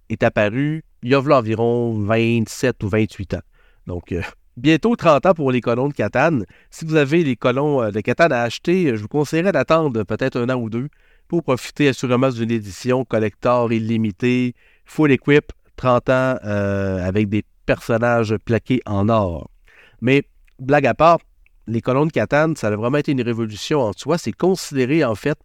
est 0.09 0.23
apparu 0.23 0.85
il 1.03 1.11
y 1.11 1.15
a 1.15 1.21
environ 1.21 1.99
27 1.99 2.83
ou 2.83 2.89
28 2.89 3.35
ans. 3.35 3.43
Donc, 3.87 4.13
euh, 4.13 4.23
bientôt 4.57 4.97
30 4.97 5.27
ans 5.27 5.35
pour 5.35 5.53
les 5.53 5.61
colons 5.61 5.89
de 5.89 5.95
Catan. 5.95 6.41
Si 6.71 6.85
vous 6.85 6.97
avez 6.97 7.25
les 7.25 7.37
colons 7.37 7.83
euh, 7.83 7.91
de 7.91 8.01
Catan 8.01 8.29
à 8.31 8.39
acheter, 8.39 8.97
je 8.97 9.03
vous 9.03 9.09
conseillerais 9.09 9.53
d'attendre 9.53 10.03
peut-être 10.05 10.39
un 10.39 10.49
an 10.49 10.57
ou 10.57 10.71
deux 10.71 10.89
pour 11.29 11.43
profiter 11.43 11.89
assurément 11.89 12.31
d'une 12.31 12.51
édition 12.51 13.05
collector 13.05 13.73
illimitée, 13.73 14.55
full 14.85 15.11
equip, 15.11 15.53
30 15.77 16.09
ans 16.11 16.37
euh, 16.45 17.07
avec 17.07 17.29
des 17.29 17.45
personnages 17.67 18.37
plaqués 18.45 18.81
en 18.87 19.09
or. 19.09 19.51
Mais 20.01 20.25
blague 20.59 20.87
à 20.87 20.95
part, 20.95 21.19
les 21.67 21.81
colons 21.81 22.07
de 22.07 22.13
Catane, 22.13 22.57
ça 22.57 22.69
a 22.69 22.77
vraiment 22.77 22.99
été 22.99 23.13
une 23.13 23.23
révolution 23.23 23.81
en 23.81 23.93
soi. 23.93 24.19
C'est 24.19 24.33
considéré 24.33 25.05
en 25.05 25.15
fait 25.15 25.39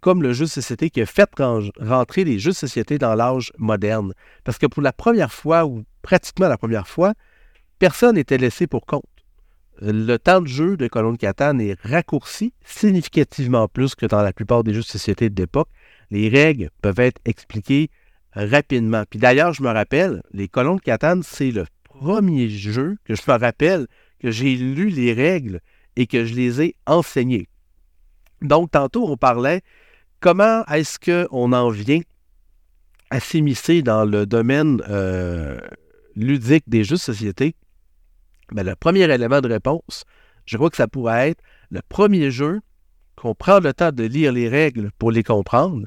comme 0.00 0.22
le 0.22 0.32
jeu 0.32 0.44
de 0.44 0.50
société 0.50 0.90
qui 0.90 1.00
a 1.00 1.06
fait 1.06 1.28
rentrer 1.80 2.24
les 2.24 2.38
jeux 2.38 2.50
de 2.50 2.56
société 2.56 2.98
dans 2.98 3.14
l'âge 3.14 3.52
moderne. 3.58 4.12
Parce 4.44 4.58
que 4.58 4.66
pour 4.66 4.82
la 4.82 4.92
première 4.92 5.32
fois, 5.32 5.66
ou 5.66 5.84
pratiquement 6.02 6.48
la 6.48 6.58
première 6.58 6.86
fois, 6.86 7.14
personne 7.78 8.14
n'était 8.14 8.38
laissé 8.38 8.66
pour 8.66 8.86
compte. 8.86 9.04
Le 9.80 10.16
temps 10.16 10.40
de 10.40 10.46
jeu 10.46 10.76
de 10.76 10.88
Colons 10.88 11.12
de 11.12 11.18
Catane 11.18 11.60
est 11.60 11.78
raccourci 11.82 12.54
significativement 12.64 13.68
plus 13.68 13.94
que 13.94 14.06
dans 14.06 14.22
la 14.22 14.32
plupart 14.32 14.64
des 14.64 14.72
jeux 14.72 14.80
de 14.80 14.86
société 14.86 15.28
de 15.28 15.42
l'époque. 15.42 15.68
Les 16.10 16.28
règles 16.28 16.70
peuvent 16.80 17.00
être 17.00 17.20
expliquées 17.26 17.90
rapidement. 18.32 19.04
Puis 19.10 19.18
d'ailleurs, 19.18 19.52
je 19.52 19.62
me 19.62 19.70
rappelle, 19.70 20.22
les 20.32 20.48
Colons 20.48 20.76
de 20.76 20.80
Catane, 20.80 21.22
c'est 21.22 21.50
le 21.50 21.66
premier 21.84 22.48
jeu 22.48 22.96
que 23.04 23.14
je 23.14 23.22
me 23.28 23.36
rappelle 23.36 23.86
que 24.20 24.30
j'ai 24.30 24.56
lu 24.56 24.88
les 24.88 25.12
règles 25.12 25.60
et 25.96 26.06
que 26.06 26.24
je 26.24 26.34
les 26.34 26.62
ai 26.62 26.76
enseignées. 26.86 27.48
Donc, 28.42 28.70
tantôt, 28.70 29.08
on 29.08 29.16
parlait 29.16 29.62
comment 30.20 30.64
est-ce 30.66 30.98
qu'on 30.98 31.52
en 31.52 31.70
vient 31.70 32.00
à 33.10 33.20
s'immiscer 33.20 33.82
dans 33.82 34.04
le 34.04 34.26
domaine 34.26 34.82
euh, 34.88 35.58
ludique 36.16 36.64
des 36.66 36.84
jeux 36.84 36.96
de 36.96 37.00
société. 37.00 37.54
Ben, 38.52 38.64
le 38.64 38.74
premier 38.74 39.02
élément 39.02 39.40
de 39.40 39.48
réponse, 39.48 40.04
je 40.44 40.56
crois 40.56 40.70
que 40.70 40.76
ça 40.76 40.88
pourrait 40.88 41.30
être 41.30 41.42
le 41.70 41.80
premier 41.88 42.30
jeu 42.30 42.60
qu'on 43.16 43.34
prend 43.34 43.60
le 43.60 43.72
temps 43.72 43.92
de 43.92 44.04
lire 44.04 44.32
les 44.32 44.48
règles 44.48 44.90
pour 44.98 45.10
les 45.10 45.22
comprendre 45.22 45.86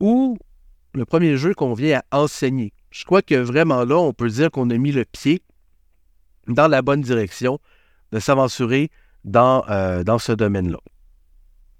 ou 0.00 0.38
le 0.94 1.04
premier 1.04 1.36
jeu 1.36 1.54
qu'on 1.54 1.74
vient 1.74 2.00
à 2.10 2.20
enseigner. 2.20 2.72
Je 2.90 3.04
crois 3.04 3.22
que 3.22 3.34
vraiment 3.34 3.84
là, 3.84 3.96
on 3.96 4.12
peut 4.12 4.28
dire 4.28 4.50
qu'on 4.50 4.70
a 4.70 4.76
mis 4.76 4.92
le 4.92 5.04
pied 5.04 5.42
dans 6.48 6.68
la 6.68 6.82
bonne 6.82 7.00
direction 7.00 7.58
de 8.12 8.18
s'aventurer 8.18 8.90
dans, 9.24 9.64
euh, 9.68 10.04
dans 10.04 10.18
ce 10.18 10.32
domaine-là. 10.32 10.78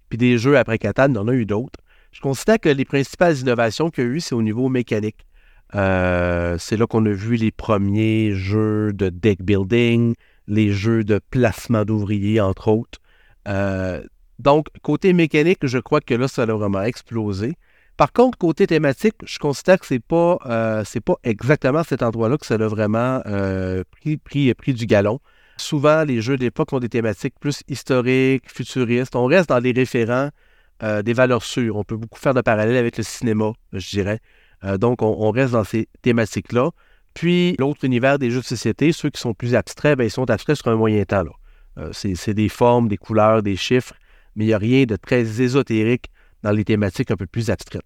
Puis 0.09 0.19
des 0.19 0.39
jeux 0.39 0.57
après 0.59 0.79
Catan, 0.79 1.09
il 1.09 1.15
y 1.15 1.19
en 1.19 1.29
a 1.29 1.33
eu 1.33 1.47
d'autres. 1.47 1.81
Je 2.13 2.21
considère 2.21 2.61
que 2.61 2.69
les 2.69 2.85
principales 2.85 3.39
innovations 3.39 3.91
qu'il 3.91 4.05
y 4.05 4.07
a 4.07 4.11
eu, 4.11 4.21
c'est 4.21 4.35
au 4.35 4.43
niveau 4.43 4.69
mécanique. 4.69 5.27
Euh, 5.75 6.57
c'est 6.59 6.77
là 6.77 6.87
qu'on 6.87 7.05
a 7.07 7.11
vu 7.11 7.37
les 7.37 7.51
premiers 7.51 8.33
jeux 8.33 8.93
de 8.93 9.09
deck 9.09 9.43
building, 9.43 10.15
les 10.47 10.71
jeux 10.71 11.03
de 11.03 11.21
placement 11.31 11.85
d'ouvriers, 11.85 12.41
entre 12.41 12.69
autres. 12.69 13.01
Euh, 13.49 14.03
donc, 14.39 14.69
côté 14.83 15.13
mécanique, 15.13 15.67
je 15.67 15.79
crois 15.79 16.01
que 16.01 16.15
là, 16.15 16.29
ça 16.29 16.43
a 16.43 16.47
vraiment 16.47 16.83
explosé. 16.83 17.55
Par 17.97 18.13
contre, 18.13 18.37
côté 18.39 18.67
thématique, 18.67 19.15
je 19.25 19.39
considère 19.39 19.79
que 19.79 19.87
c'est 19.87 20.03
pas, 20.03 20.39
euh, 20.47 20.83
pas 21.05 21.15
exactement 21.23 21.85
cet 21.85 22.03
endroit-là 22.03 22.39
que 22.39 22.47
ça 22.47 22.55
a 22.55 22.67
vraiment 22.67 23.23
euh, 23.27 23.85
pris, 23.91 24.17
pris, 24.17 24.75
du 24.75 24.87
galon. 24.87 25.21
Souvent, 25.59 26.03
les 26.03 26.21
jeux 26.21 26.37
d'époque 26.37 26.73
ont 26.73 26.81
des 26.81 26.89
thématiques 26.89 27.35
plus 27.39 27.63
historiques, 27.69 28.51
futuristes. 28.53 29.15
On 29.15 29.27
reste 29.27 29.51
dans 29.51 29.61
les 29.61 29.71
référents 29.71 30.31
euh, 30.83 31.03
des 31.03 31.13
valeurs 31.13 31.45
sûres. 31.45 31.77
On 31.77 31.85
peut 31.85 31.97
beaucoup 31.97 32.19
faire 32.19 32.35
de 32.35 32.41
parallèles 32.41 32.77
avec 32.77 32.97
le 32.97 33.05
cinéma, 33.05 33.53
je 33.73 33.89
dirais. 33.91 34.19
donc, 34.79 35.03
on, 35.03 35.31
reste 35.31 35.53
dans 35.53 35.63
ces 35.63 35.89
thématiques-là. 36.03 36.71
Puis, 37.13 37.55
l'autre 37.61 37.85
univers 37.85 38.19
des 38.19 38.31
jeux 38.33 38.41
de 38.41 38.45
société, 38.45 38.91
ceux 38.91 39.11
qui 39.11 39.21
sont 39.21 39.35
plus 39.35 39.55
abstraits, 39.55 39.97
ben, 39.97 40.05
ils 40.05 40.11
sont 40.11 40.29
abstraits 40.31 40.57
sur 40.57 40.67
un 40.69 40.75
moyen 40.75 41.05
temps. 41.05 41.23
c'est 41.93 42.35
des 42.35 42.49
formes, 42.49 42.89
des 42.89 42.97
couleurs, 42.97 43.45
des 43.45 43.55
chiffres, 43.55 43.95
mais 44.35 44.47
il 44.47 44.49
n'y 44.49 44.55
a 44.55 44.59
rien 44.59 44.85
de 44.85 44.97
très 44.97 45.41
ésotérique 45.41 46.07
dans 46.45 46.53
les 46.53 46.65
thématiques 46.65 47.11
un 47.11 47.17
peu 47.17 47.27
plus 47.27 47.51
abstraites. 47.51 47.83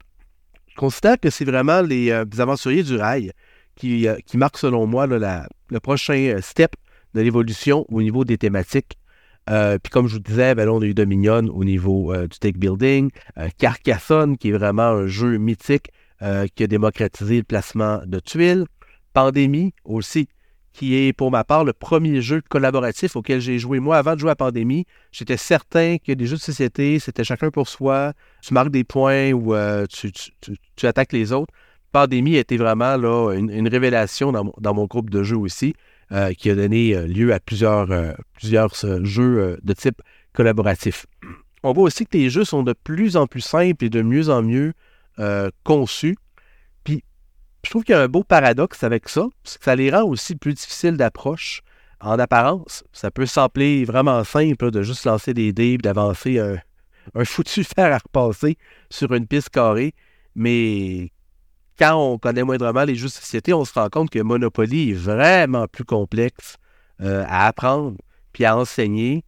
Je 0.67 0.75
considère 0.75 1.19
que 1.19 1.31
c'est 1.31 1.45
vraiment 1.45 1.81
les, 1.81 2.11
euh, 2.11 2.25
aventuriers 2.39 2.83
du 2.83 2.97
rail 2.97 3.33
qui, 3.77 4.07
euh, 4.07 4.17
qui 4.27 4.37
marquent, 4.37 4.59
selon 4.59 4.87
moi, 4.87 5.07
le 5.07 5.81
prochain 5.81 6.35
euh, 6.35 6.41
step 6.43 6.73
de 7.15 7.23
l'évolution 7.23 7.87
au 7.89 8.03
niveau 8.03 8.25
des 8.25 8.37
thématiques. 8.37 8.99
puis 9.47 9.91
comme 9.91 10.09
je 10.09 10.15
vous 10.15 10.21
disais, 10.21 10.55
ben 10.55 10.69
on 10.69 10.83
a 10.83 10.85
eu 10.85 10.93
Dominion 10.93 11.47
au 11.49 11.65
niveau 11.65 12.15
du 12.15 12.39
tech 12.39 12.53
building, 12.53 13.11
Carcassonne, 13.57 14.37
qui 14.37 14.51
est 14.51 14.53
vraiment 14.53 14.91
un 14.91 15.07
jeu 15.07 15.39
mythique 15.39 15.91
qui 16.55 16.63
a 16.63 16.67
démocratisé 16.67 17.39
le 17.39 17.45
placement 17.45 18.03
de 18.05 18.21
tuiles, 18.21 18.67
Pandémie 19.15 19.73
aussi, 19.85 20.29
qui 20.79 20.95
est 20.95 21.13
pour 21.13 21.33
ma 21.33 21.43
part 21.43 21.65
le 21.65 21.73
premier 21.73 22.23
jeu 22.23 22.41
collaboratif 22.49 23.17
auquel 23.17 23.41
j'ai 23.41 23.59
joué. 23.59 23.81
Moi, 23.81 23.97
avant 23.97 24.15
de 24.15 24.21
jouer 24.21 24.31
à 24.31 24.37
Pandémie, 24.37 24.87
j'étais 25.11 25.37
certain 25.37 25.97
que 25.99 26.13
les 26.13 26.27
jeux 26.27 26.37
de 26.37 26.41
société, 26.41 27.01
c'était 27.01 27.25
chacun 27.25 27.51
pour 27.51 27.67
soi. 27.69 28.13
Tu 28.43 28.55
marques 28.55 28.71
des 28.71 28.85
points 28.85 29.33
ou 29.33 29.57
euh, 29.57 29.87
tu, 29.89 30.87
attaques 30.87 31.13
les 31.13 31.33
autres. 31.33 31.53
Pandémie 31.91 32.37
été 32.37 32.57
vraiment 32.57 32.97
là, 32.97 33.33
une, 33.35 33.67
révélation 33.67 34.31
dans, 34.31 34.75
mon 34.75 34.85
groupe 34.85 35.11
de 35.11 35.25
jeux 35.25 35.37
aussi, 35.37 35.75
euh, 36.13 36.33
qui 36.33 36.49
a 36.49 36.55
donné 36.55 36.95
euh, 36.95 37.09
lieu 37.09 37.33
à 37.33 37.41
plusieurs, 37.41 37.89
plusieurs 38.35 38.73
jeux 39.03 39.59
de 39.61 39.73
type 39.73 40.01
collaboratif. 40.33 41.07
On 41.65 41.73
voit 41.73 41.85
aussi 41.85 42.07
que 42.07 42.17
les 42.17 42.31
jeux 42.31 42.45
sont 42.45 42.63
de 42.63 42.73
plus 42.73 43.17
en 43.17 43.27
plus 43.27 43.41
simples 43.41 43.85
et 43.85 43.91
de 43.91 44.03
mieux 44.03 44.31
en 44.31 44.43
mieux 44.43 44.75
conçus 45.65 46.17
je 47.65 47.71
trouve 47.71 47.85
qu'il 47.85 47.95
y 47.95 47.99
a 47.99 48.03
un 48.03 48.09
beau 48.09 48.23
paradoxe 48.23 48.85
avec 48.85 49.09
ça, 49.09 49.27
c'est 49.45 49.59
que 49.59 49.65
ça 49.65 49.77
les 49.77 49.91
rend 49.91 50.05
aussi 50.05 50.37
plus 50.37 50.55
difficiles 50.55 50.97
d'approche. 50.97 51.63
En 52.01 52.19
apparence, 52.19 52.85
ça 52.93 53.11
peut 53.11 53.27
sembler 53.27 53.85
vraiment 53.85 54.23
simple 54.23 54.71
de 54.71 54.83
juste 54.83 55.05
lancer 55.05 55.35
des 55.35 55.53
dés 55.53 55.79
d'avancer 55.79 56.39
un, 56.39 57.25
foutu 57.25 57.65
fer 57.77 57.93
à 57.93 57.99
repasser 57.99 58.57
sur 58.89 59.13
une 59.13 59.27
piste 59.27 59.51
carrée, 59.51 59.95
mais 60.37 61.11
quand 61.79 61.97
on 61.97 62.19
connaît 62.19 62.45
moindrement 62.45 62.85
les 62.85 62.95
jeux 62.95 63.09
de 63.09 63.13
société, 63.13 63.53
on 63.53 63.65
se 63.65 63.73
rend 63.75 63.89
compte 63.89 64.11
que 64.11 64.21
Monopoly 64.21 64.91
est 64.91 64.95
vraiment 64.95 65.67
plus 65.67 65.85
complexe 65.85 66.57
euh, 67.01 67.25
à 67.29 67.47
apprendre 67.47 67.97
puis 68.33 68.45
à 68.45 68.57
enseigner 68.57 69.25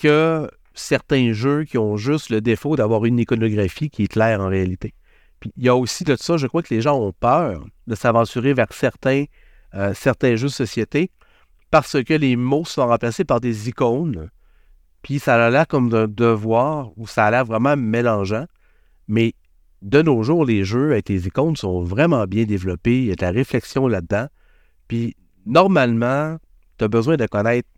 que 0.00 0.48
certains 0.74 1.32
jeux 1.32 1.64
qui 1.64 1.78
ont 1.78 1.96
juste 1.96 2.30
le 2.30 2.40
défaut 2.40 2.76
d'avoir 2.76 3.04
une 3.04 3.18
iconographie 3.18 3.90
qui 3.90 4.04
est 4.04 4.08
claire 4.08 4.40
en 4.40 4.48
réalité. 4.48 4.94
Puis 5.42 5.52
il 5.56 5.64
y 5.64 5.68
a 5.68 5.74
aussi 5.74 6.04
de 6.04 6.14
ça, 6.14 6.36
je 6.36 6.46
crois 6.46 6.62
que 6.62 6.72
les 6.72 6.80
gens 6.80 6.96
ont 6.96 7.12
peur 7.12 7.64
de 7.88 7.96
s'aventurer 7.96 8.54
vers 8.54 8.72
certains, 8.72 9.24
euh, 9.74 9.92
certains 9.92 10.36
jeux 10.36 10.46
de 10.46 10.52
société 10.52 11.10
parce 11.72 12.00
que 12.04 12.14
les 12.14 12.36
mots 12.36 12.64
sont 12.64 12.86
remplacés 12.86 13.24
par 13.24 13.40
des 13.40 13.68
icônes. 13.68 14.30
Puis 15.02 15.18
ça 15.18 15.44
a 15.44 15.50
l'air 15.50 15.66
comme 15.66 15.88
d'un 15.88 16.06
devoir 16.06 16.92
ou 16.96 17.08
ça 17.08 17.26
a 17.26 17.30
l'air 17.32 17.44
vraiment 17.44 17.76
mélangeant. 17.76 18.46
Mais 19.08 19.34
de 19.82 20.00
nos 20.00 20.22
jours, 20.22 20.44
les 20.44 20.62
jeux 20.64 20.92
avec 20.92 21.08
les 21.08 21.26
icônes 21.26 21.56
sont 21.56 21.82
vraiment 21.82 22.24
bien 22.26 22.44
développés. 22.44 23.00
Il 23.00 23.06
y 23.06 23.10
a 23.10 23.16
de 23.16 23.22
la 23.22 23.32
réflexion 23.32 23.88
là-dedans. 23.88 24.28
Puis 24.86 25.16
normalement, 25.44 26.36
tu 26.78 26.84
as 26.84 26.88
besoin 26.88 27.16
de 27.16 27.26
connaître 27.26 27.68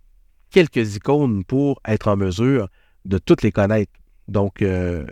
quelques 0.50 0.96
icônes 0.96 1.44
pour 1.44 1.80
être 1.86 2.08
en 2.08 2.16
mesure 2.16 2.68
de 3.06 3.16
toutes 3.16 3.40
les 3.40 3.52
connaître. 3.52 3.92
Donc, 4.28 4.60
euh, 4.60 5.06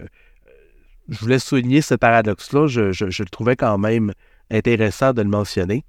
je 1.09 1.19
voulais 1.19 1.39
souligner 1.39 1.83
ce 1.83 1.95
paradoxe-là. 1.95 2.67
Je, 2.67 3.05
le 3.05 3.31
trouvais 3.31 3.57
quand 3.57 3.79
même 3.79 4.13
intéressant 4.51 5.13
de 5.13 5.23
le 5.23 5.29
mentionner. 5.29 5.85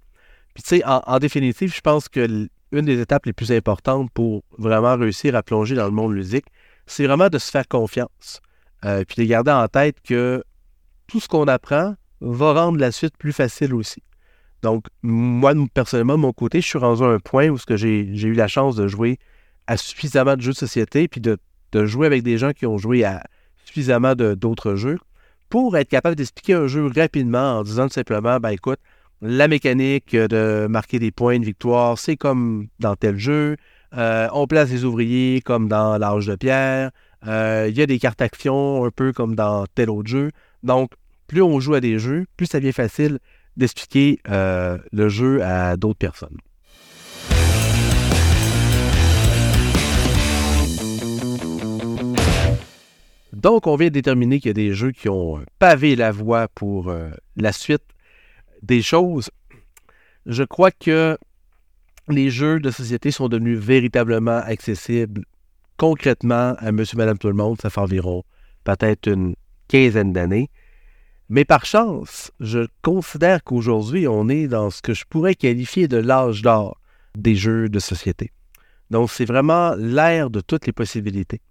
Puis, 0.54 0.64
tu 0.64 0.78
sais, 0.78 0.84
en, 0.86 1.20
définitive, 1.20 1.74
je 1.74 1.82
pense 1.82 2.10
que 2.10 2.48
une 2.72 2.86
des 2.86 3.00
étapes 3.00 3.26
les 3.26 3.34
plus 3.34 3.52
importantes 3.52 4.10
pour 4.14 4.44
vraiment 4.58 4.96
réussir 4.96 5.36
à 5.36 5.44
plonger 5.44 5.76
dans 5.76 5.86
le 5.86 5.92
monde 5.92 6.14
ludique, 6.14 6.46
c'est 6.88 7.06
vraiment 7.06 7.30
de 7.30 7.38
se 7.38 7.52
faire 7.52 7.68
confiance. 7.68 8.42
Euh, 8.86 9.04
puis 9.08 9.24
de 9.24 9.30
garder 9.30 9.52
en 9.52 9.68
tête 9.68 9.98
que 10.04 10.44
tout 11.08 11.20
ce 11.20 11.28
qu'on 11.28 11.48
apprend 11.48 11.96
va 12.22 12.54
rendre 12.54 12.80
la 12.80 12.92
suite 12.92 13.18
plus 13.18 13.34
facile 13.34 13.74
aussi. 13.74 14.02
Donc, 14.64 14.86
moi, 15.02 15.54
personnellement, 15.74 16.14
de 16.14 16.20
mon 16.20 16.34
côté, 16.34 16.62
je 16.62 16.68
suis 16.68 16.80
rendu 16.80 17.04
à 17.04 17.08
un 17.08 17.20
point 17.20 17.50
où 17.50 17.58
j'ai 17.70 18.06
eu 18.06 18.34
la 18.34 18.48
chance 18.48 18.76
de 18.76 18.88
jouer 18.88 19.20
à 19.68 19.78
suffisamment 19.78 20.36
de 20.36 20.42
jeux 20.42 20.54
de 20.54 20.58
société, 20.58 21.08
puis 21.08 21.22
de, 21.22 21.38
jouer 21.86 22.08
avec 22.08 22.24
des 22.24 22.38
gens 22.38 22.52
qui 22.52 22.66
ont 22.66 22.78
joué 22.78 23.04
à 23.04 23.24
suffisamment 23.74 24.14
d'autres 24.16 24.76
jeux, 24.76 25.00
pour 25.50 25.76
être 25.78 25.90
capable 25.90 26.16
d'expliquer 26.16 26.54
un 26.54 26.68
jeu 26.68 26.90
rapidement 26.96 27.58
en 27.58 27.64
disant 27.64 27.90
simplement, 27.90 28.40
ben 28.40 28.50
écoute, 28.50 28.80
la 29.22 29.48
mécanique 29.48 30.16
de 30.16 30.68
marquer 30.70 31.00
des 31.00 31.12
points 31.12 31.40
de 31.40 31.46
victoire, 31.46 31.98
c'est 31.98 32.16
comme 32.18 32.68
dans 32.80 32.96
tel 32.96 33.18
jeu. 33.18 33.56
Euh, 33.98 34.28
on 34.34 34.46
place 34.46 34.70
des 34.70 34.86
ouvriers 34.86 35.42
comme 35.42 35.68
dans 35.68 35.98
l'âge 35.98 36.28
de 36.28 36.36
pierre. 36.36 36.92
Euh, 37.26 37.68
il 37.70 37.78
y 37.78 37.82
a 37.82 37.86
des 37.86 38.00
cartes 38.00 38.22
actions 38.22 38.86
un 38.86 38.92
peu 38.92 39.12
comme 39.12 39.34
dans 39.36 39.66
tel 39.74 39.90
autre 39.90 40.10
jeu. 40.10 40.30
Donc, 40.62 40.92
plus 41.28 41.42
on 41.42 41.60
joue 41.60 41.74
à 41.74 41.80
des 41.80 41.98
jeux, 41.98 42.26
plus 42.38 42.46
ça 42.46 42.60
devient 42.60 42.74
facile 42.74 43.18
d'expliquer 43.58 44.20
euh, 44.30 44.78
le 44.92 45.10
jeu 45.10 45.42
à 45.42 45.78
d'autres 45.78 46.00
personnes. 46.00 46.38
Donc, 53.44 53.68
on 53.68 53.76
vient 53.76 53.90
de 53.90 53.94
déterminer 53.94 54.40
qu'il 54.40 54.48
y 54.48 54.52
a 54.52 54.54
des 54.54 54.74
jeux 54.74 54.92
qui 54.92 55.10
ont 55.10 55.44
pavé 55.60 55.96
la 55.96 56.12
voie 56.12 56.48
pour 56.48 56.92
la 57.36 57.52
suite 57.52 57.84
des 58.64 58.82
choses, 58.82 59.30
je 60.26 60.44
crois 60.44 60.72
que 60.72 61.18
les 62.08 62.30
jeux 62.30 62.60
de 62.60 62.72
société 62.72 63.12
sont 63.12 63.28
devenus 63.28 63.60
véritablement 63.60 64.38
accessibles 64.38 65.26
concrètement 65.78 66.56
à 66.58 66.72
monsieur, 66.72 66.98
madame, 66.98 67.18
tout 67.18 67.28
le 67.28 67.34
monde. 67.34 67.60
Ça 67.62 67.70
fait 67.70 67.82
environ 67.82 68.24
peut-être 68.64 69.08
une 69.08 69.36
quinzaine 69.68 70.14
d'années. 70.14 70.50
Mais 71.30 71.46
par 71.46 71.66
chance, 71.66 72.32
je 72.40 72.68
considère 72.82 73.44
qu'aujourd'hui, 73.44 74.08
on 74.08 74.30
est 74.30 74.48
dans 74.48 74.70
ce 74.70 74.82
que 74.82 74.94
je 74.94 75.04
pourrais 75.10 75.36
qualifier 75.36 75.88
de 75.88 75.98
l'âge 75.98 76.42
d'or 76.42 76.80
des 77.18 77.36
jeux 77.36 77.70
de 77.70 77.80
société. 77.80 78.32
Donc, 78.90 79.10
c'est 79.10 79.26
vraiment 79.26 79.76
l'ère 79.76 80.30
de 80.30 80.42
toutes 80.42 80.68
les 80.68 80.74
possibilités. 80.74 81.42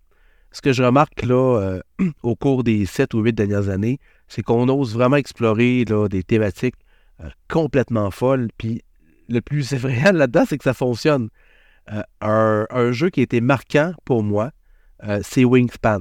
Ce 0.52 0.61
que 0.61 0.73
je 0.73 0.82
remarque 0.82 1.23
là, 1.23 1.59
euh, 1.61 1.80
au 2.23 2.37
cours 2.37 2.62
des 2.62 2.85
sept 2.87 3.14
ou 3.14 3.21
huit 3.21 3.32
dernières 3.32 3.71
années, 3.71 3.99
c'est 4.28 4.42
qu'on 4.42 4.68
ose 4.68 4.94
vraiment 4.94 5.16
explorer 5.16 5.85
des 6.11 6.23
thématiques 6.23 6.76
euh, 7.21 7.28
complètement 7.49 8.11
folle. 8.11 8.49
Puis 8.59 8.82
le 9.28 9.40
plus 9.40 9.73
effrayant 9.73 10.12
là-dedans, 10.12 10.44
c'est 10.47 10.59
que 10.59 10.64
ça 10.64 10.75
fonctionne. 10.75 11.30
Euh, 11.90 12.64
un, 12.71 12.92
jeu 12.92 13.11
qui 13.11 13.21
a 13.21 13.23
été 13.25 13.40
marquant 13.40 13.92
pour 14.04 14.23
moi, 14.23 14.52
c'est 15.23 15.44
Wingspan. 15.44 16.00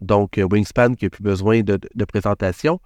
Donc, 0.00 0.38
Wingspan 0.38 0.94
qui 0.94 1.04
n'a 1.04 1.10
plus 1.10 1.22
besoin 1.22 1.60
de, 1.60 2.04
présentation. 2.06 2.80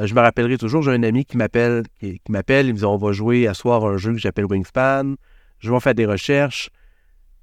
je 0.00 0.14
me 0.14 0.20
rappellerai 0.20 0.56
toujours, 0.56 0.82
j'ai 0.82 0.92
un 0.92 1.02
ami 1.02 1.24
qui 1.24 1.36
m'appelle, 1.36 1.82
qui, 1.98 2.20
m'appelle, 2.28 2.66
il 2.66 2.74
me 2.74 2.78
dit 2.78 2.84
on 2.84 2.96
va 2.96 3.10
jouer 3.10 3.48
à 3.48 3.54
soir 3.54 3.84
un 3.84 3.96
jeu 3.96 4.12
que 4.12 4.18
j'appelle 4.18 4.44
Wingspan. 4.44 5.16
Je 5.58 5.72
vais 5.72 5.80
faire 5.80 5.96
des 5.96 6.06
recherches. 6.06 6.70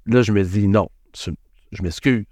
Là, 0.06 0.22
je 0.22 0.32
me 0.32 0.42
dis 0.42 0.66
non, 0.66 0.88
je 1.14 1.82
m'excuse. 1.82 2.24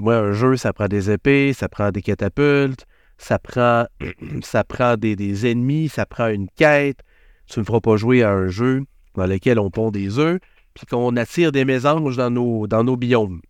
Moi, 0.00 0.16
un 0.16 0.32
jeu, 0.32 0.56
ça 0.56 0.72
prend 0.72 0.88
des 0.88 1.10
épées, 1.10 1.52
ça 1.52 1.68
prend 1.68 1.90
des 1.90 2.00
catapultes, 2.00 2.86
ça 3.18 3.38
prend, 3.38 3.84
des, 4.98 5.50
ennemis, 5.50 5.90
ça 5.90 6.06
prend 6.06 6.28
une 6.28 6.48
quête. 6.48 7.00
Tu 7.46 7.60
ne 7.60 7.64
feras 7.66 7.80
pas 7.80 7.98
jouer 7.98 8.22
à 8.22 8.30
un 8.30 8.48
jeu 8.48 8.84
dans 9.14 9.26
lequel 9.26 9.58
on 9.58 9.70
pond 9.70 9.90
des 9.90 10.18
œufs, 10.18 10.40
puis 10.72 10.86
qu'on 10.86 11.14
attire 11.16 11.52
des 11.52 11.66
mésanges 11.66 12.16
dans 12.16 12.30
nos, 12.30 12.66
dans 12.66 12.82
nos 12.82 12.96
biomes. 12.96 13.42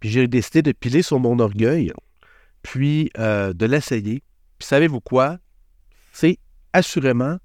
Puis 0.00 0.08
j'ai 0.08 0.26
décidé 0.28 0.62
de 0.62 0.72
piler 0.72 1.02
sur 1.02 1.18
mon 1.20 1.38
orgueil, 1.40 1.92
puis 2.62 3.10
euh, 3.18 3.52
de 3.52 3.66
l'essayer. 3.66 4.22
Puis 4.58 4.66
savez-vous 4.66 5.00
quoi? 5.00 5.36
C'est 6.12 6.38
assurément 6.72 7.36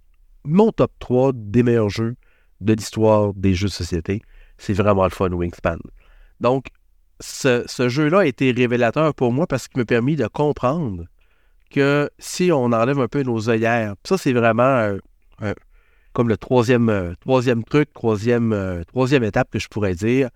mon 0.46 0.72
top 0.72 0.94
3 1.00 1.34
des 1.36 1.64
meilleurs 1.64 1.90
jeux 1.90 2.16
de 2.62 2.74
l'histoire 2.74 3.34
des 3.34 3.54
jeux 3.54 3.68
de 3.68 3.74
société. 3.74 4.22
C'est 4.58 4.74
vraiment 4.74 5.04
le 5.04 5.10
fun 5.10 5.32
Wingspan. 5.32 5.80
Donc, 6.40 6.68
ce, 7.24 7.90
jeu-là 7.90 8.20
a 8.20 8.26
été 8.26 8.52
révélateur 8.52 9.14
pour 9.14 9.32
moi 9.32 9.48
parce 9.48 9.68
qu'il 9.68 9.80
m'a 9.80 9.86
permis 9.86 10.16
de 10.16 10.28
comprendre 10.28 11.06
que 11.72 12.10
si 12.20 12.52
on 12.52 12.66
enlève 12.66 13.00
un 13.00 13.08
peu 13.08 13.24
nos 13.24 13.50
œillères, 13.50 13.96
ça 14.04 14.18
c'est 14.18 14.34
vraiment 14.34 14.98
comme 16.14 16.30
le 16.30 16.38
troisième, 16.38 16.90
euh, 16.90 17.14
troisième 17.20 17.64
truc, 17.64 17.92
troisième, 17.92 18.54
euh, 18.54 18.84
troisième 18.84 19.24
étape 19.24 19.50
que 19.52 19.60
je 19.60 19.68
pourrais 19.68 19.96
dire. 19.96 20.30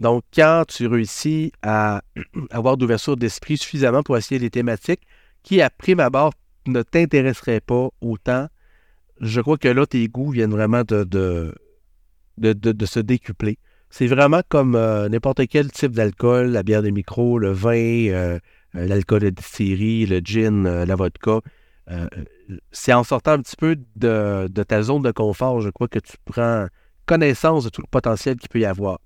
Donc, 0.00 0.24
quand 0.34 0.64
tu 0.66 0.86
réussis 0.86 1.52
à 1.62 2.02
avoir 2.50 2.76
d'ouverture 2.76 3.16
d'esprit 3.16 3.58
suffisamment 3.58 4.02
pour 4.02 4.16
essayer 4.16 4.40
des 4.40 4.50
thématiques 4.50 5.02
qui, 5.42 5.60
à 5.60 5.70
prime 5.70 6.00
abord, 6.00 6.32
ne 6.66 6.82
t'intéresseraient 6.82 7.60
pas 7.60 7.88
autant, 8.00 8.48
je 9.20 9.40
crois 9.40 9.58
que 9.58 9.68
là, 9.68 9.86
tes 9.86 10.08
goûts 10.08 10.30
viennent 10.30 10.50
vraiment 10.50 10.82
de 10.82 11.54
se 12.40 13.00
décupler. 13.00 13.58
C'est 13.90 14.06
vraiment 14.06 14.42
comme 14.48 14.74
euh, 14.74 15.08
n'importe 15.08 15.46
quel 15.48 15.70
type 15.72 15.92
d'alcool, 15.92 16.48
la 16.48 16.62
bière 16.62 16.82
de 16.82 16.90
micro, 16.90 17.38
le 17.38 17.52
vin, 17.52 17.72
euh, 17.72 18.38
euh, 18.74 18.86
l'alcool 18.86 19.20
de 19.20 19.30
distillerie, 19.30 20.06
le 20.06 20.20
gin, 20.22 20.84
la 20.84 20.94
vodka. 20.94 21.40
c'est 22.70 22.92
en 22.92 23.02
sortant 23.02 23.32
un 23.32 23.40
petit 23.40 23.56
peu 23.56 23.76
de, 23.96 24.62
ta 24.64 24.82
zone 24.82 25.02
de 25.02 25.10
confort, 25.10 25.60
je 25.60 25.70
crois, 25.70 25.88
que 25.88 25.98
tu 25.98 26.12
prends 26.26 26.66
connaissance 27.06 27.64
de 27.64 27.70
tout 27.70 27.80
le 27.80 27.88
potentiel 27.90 28.36
qu'il 28.36 28.50
peut 28.50 28.60
y 28.60 28.66
avoir. 28.66 28.98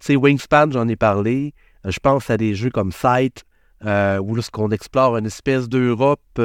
Tu 0.00 0.06
sais, 0.06 0.16
Wingspan, 0.16 0.72
j'en 0.72 0.88
ai 0.88 0.96
parlé. 0.96 1.54
Je 1.84 1.98
pense 2.00 2.28
à 2.28 2.36
des 2.36 2.56
jeux 2.56 2.70
comme 2.70 2.90
Sight, 2.90 3.44
où 3.84 4.34
lorsqu'on 4.34 4.70
explore 4.72 5.16
une 5.16 5.26
espèce 5.26 5.68
d'Europe 5.68 6.40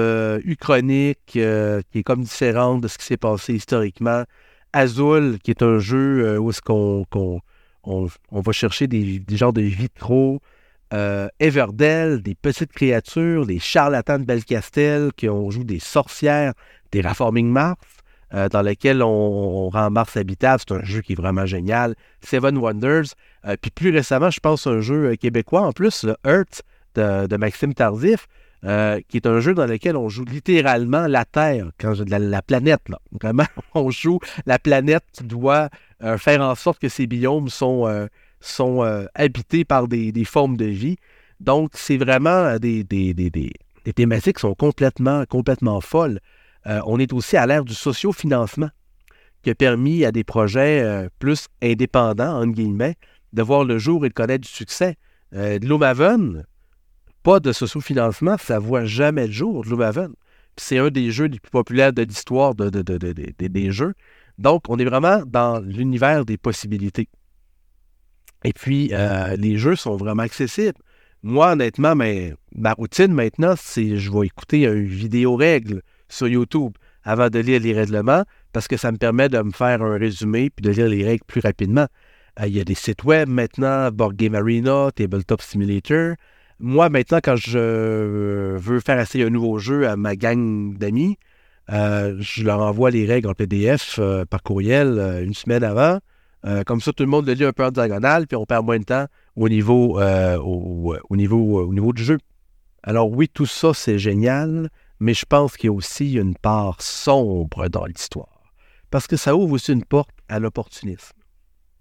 uchronique 0.45 1.19
qui 1.25 1.39
est 1.39 2.03
comme 2.05 2.21
différente 2.21 2.81
de 2.81 2.87
ce 2.87 2.99
qui 2.99 3.05
s'est 3.05 3.17
passé 3.17 3.55
historiquement. 3.55 4.25
Azul, 4.73 5.39
qui 5.43 5.49
est 5.49 5.63
un 5.63 5.79
jeu 5.79 6.37
où 6.37 6.51
est-ce 6.51 6.61
qu'on 6.61 7.03
on, 7.87 8.41
va 8.41 8.51
chercher 8.51 8.87
des, 8.87 9.23
genres 9.29 9.53
de 9.53 9.61
vitraux. 9.61 10.39
Euh, 10.93 11.27
Everdell, 11.39 12.21
des 12.21 12.35
petites 12.35 12.71
créatures, 12.71 13.45
des 13.45 13.59
charlatans 13.59 14.19
de 14.19 14.23
Belcastel 14.23 15.11
qui 15.17 15.27
ont 15.27 15.51
joué 15.51 15.65
des 15.65 15.79
sorcières, 15.79 16.53
des 16.93 17.01
Reforming 17.01 17.49
Mars, 17.49 17.77
euh, 18.33 18.47
dans 18.47 18.61
lesquels 18.61 19.03
on, 19.03 19.69
rend 19.69 19.89
Mars 19.89 20.15
habitable. 20.15 20.63
C'est 20.65 20.75
un 20.75 20.83
jeu 20.83 21.01
qui 21.01 21.13
est 21.13 21.15
vraiment 21.15 21.45
génial. 21.45 21.95
Seven 22.21 22.57
Wonders. 22.57 23.15
Euh, 23.45 23.57
puis 23.61 23.71
plus 23.71 23.89
récemment, 23.89 24.29
je 24.29 24.39
pense 24.39 24.65
un 24.65 24.79
jeu 24.79 25.15
québécois 25.17 25.61
en 25.61 25.73
plus, 25.73 26.03
le 26.03 26.15
Earth 26.25 26.61
de, 26.95 27.37
Maxime 27.37 27.73
Tardif, 27.73 28.27
qui 29.07 29.17
est 29.17 29.25
un 29.25 29.39
jeu 29.39 29.53
dans 29.53 29.65
lequel 29.65 29.95
on 29.95 30.09
joue 30.09 30.25
littéralement 30.25 31.07
la 31.07 31.23
Terre, 31.23 31.71
quand 31.79 31.93
la, 32.07 32.19
la 32.19 32.41
planète. 32.41 32.89
Là. 32.89 32.99
Vraiment, 33.21 33.45
on 33.73 33.89
joue 33.89 34.19
la 34.45 34.59
planète 34.59 35.03
qui 35.13 35.23
doit 35.23 35.69
euh, 36.03 36.17
faire 36.19 36.41
en 36.41 36.53
sorte 36.53 36.79
que 36.79 36.89
ces 36.89 37.07
biomes 37.07 37.49
sont, 37.49 37.87
euh, 37.87 38.05
sont 38.39 38.83
euh, 38.83 39.05
habités 39.15 39.65
par 39.65 39.87
des, 39.87 40.13
formes 40.25 40.55
de 40.55 40.65
vie. 40.65 40.97
Donc, 41.39 41.71
c'est 41.73 41.97
vraiment 41.97 42.57
des, 42.59 42.83
des, 42.83 43.13
thématiques 43.95 44.35
qui 44.35 44.41
sont 44.41 44.53
complètement, 44.53 45.25
complètement 45.25 45.81
folles. 45.81 46.19
on 46.65 46.99
est 46.99 47.13
aussi 47.13 47.37
à 47.37 47.45
l'ère 47.45 47.63
du 47.63 47.73
sociofinancement 47.73 48.69
qui 49.43 49.49
a 49.51 49.55
permis 49.55 50.03
à 50.03 50.11
des 50.11 50.23
projets 50.23 51.07
plus 51.19 51.47
indépendants, 51.61 52.41
entre 52.41 52.53
guillemets, 52.53 52.95
de 53.33 53.41
voir 53.41 53.63
le 53.63 53.77
jour 53.77 54.05
et 54.05 54.09
de 54.09 54.13
connaître 54.13 54.45
du 54.45 54.53
succès. 54.53 54.97
de 55.31 55.59
Gloomhaven, 55.59 56.43
pas 57.27 57.41
de 57.41 57.51
sociofinancement, 57.51 58.37
ça 58.37 58.53
ne 58.55 58.59
voit 58.61 58.85
jamais 58.85 59.27
le 59.27 59.33
jour, 59.33 59.65
Gloomhaven. 59.65 60.13
C'est 60.55 60.77
un 60.77 60.89
des 60.89 61.11
jeux 61.11 61.25
les 61.25 61.41
plus 61.41 61.51
populaires 61.51 61.91
de 61.91 62.03
l'histoire 62.03 62.55
de, 62.55 62.69
des 62.69 63.71
jeux. 63.73 63.95
Donc, 64.37 64.63
on 64.69 64.79
est 64.79 64.85
vraiment 64.85 65.23
dans 65.25 65.59
l'univers 65.59 66.23
des 66.23 66.37
possibilités. 66.37 67.09
Et 68.45 68.53
puis, 68.53 68.91
euh, 68.93 69.35
les 69.35 69.57
jeux 69.57 69.75
sont 69.75 69.97
vraiment 69.97 70.23
accessibles. 70.23 70.79
Moi, 71.21 71.51
honnêtement, 71.51 71.95
mais, 71.95 72.33
ma 72.55 72.71
routine 72.71 73.11
maintenant, 73.11 73.55
c'est 73.57 73.97
je 73.97 74.09
vais 74.09 74.27
écouter 74.27 74.63
une 74.63 74.85
vidéo 74.85 75.35
règle 75.35 75.81
sur 76.07 76.29
YouTube 76.29 76.77
avant 77.03 77.29
de 77.29 77.39
lire 77.39 77.59
les 77.59 77.73
règlements 77.73 78.23
parce 78.53 78.69
que 78.69 78.77
ça 78.77 78.89
me 78.89 78.97
permet 78.97 79.27
de 79.27 79.41
me 79.41 79.51
faire 79.51 79.81
un 79.81 79.97
résumé 79.97 80.49
puis 80.49 80.63
de 80.63 80.71
lire 80.71 80.87
les 80.87 81.03
règles 81.03 81.25
plus 81.27 81.41
rapidement. 81.41 81.87
Euh, 82.39 82.47
il 82.47 82.55
y 82.55 82.61
a 82.61 82.63
des 82.63 82.73
sites 82.73 83.03
web 83.03 83.27
maintenant, 83.27 83.91
Board 83.91 84.15
Game 84.15 84.33
Arena, 84.33 84.91
Tabletop 84.95 85.41
Simulator. 85.41 86.15
Moi, 86.59 86.89
maintenant, 86.89 87.19
quand 87.23 87.35
je 87.35 88.55
veux 88.57 88.79
faire 88.79 88.99
essayer 88.99 89.25
un 89.25 89.29
nouveau 89.29 89.59
jeu 89.59 89.87
à 89.87 89.95
ma 89.95 90.15
gang 90.15 90.75
d'amis, 90.77 91.17
euh, 91.71 92.15
je 92.19 92.43
leur 92.43 92.61
envoie 92.61 92.89
les 92.89 93.05
règles 93.05 93.29
en 93.29 93.33
PDF 93.33 93.97
euh, 93.99 94.25
par 94.25 94.41
courriel 94.41 95.21
une 95.23 95.33
semaine 95.33 95.63
avant. 95.63 95.99
comme 96.65 96.79
ça, 96.81 96.93
tout 96.93 97.03
le 97.03 97.09
monde 97.09 97.27
le 97.27 97.33
lit 97.33 97.43
un 97.43 97.51
peu 97.51 97.65
en 97.65 97.71
diagonale, 97.71 98.25
puis 98.25 98.37
on 98.37 98.45
perd 98.45 98.65
moins 98.65 98.79
de 98.79 98.85
temps 98.85 99.05
au 99.35 99.49
niveau, 99.49 99.99
au, 99.99 101.15
niveau, 101.15 101.67
au 101.67 101.73
niveau 101.73 101.93
du 101.93 102.03
jeu. 102.03 102.17
Alors 102.83 103.11
oui, 103.11 103.27
tout 103.27 103.45
ça, 103.45 103.73
c'est 103.73 103.99
génial, 103.99 104.69
mais 104.99 105.13
je 105.13 105.25
pense 105.25 105.57
qu'il 105.57 105.67
y 105.67 105.69
a 105.69 105.73
aussi 105.73 106.13
une 106.13 106.35
part 106.35 106.81
sombre 106.81 107.67
dans 107.67 107.85
l'histoire. 107.85 108.53
Parce 108.89 109.07
que 109.07 109.17
ça 109.17 109.35
ouvre 109.35 109.53
aussi 109.53 109.73
une 109.73 109.83
porte 109.83 110.11
à 110.29 110.39
l'opportunisme 110.39 111.17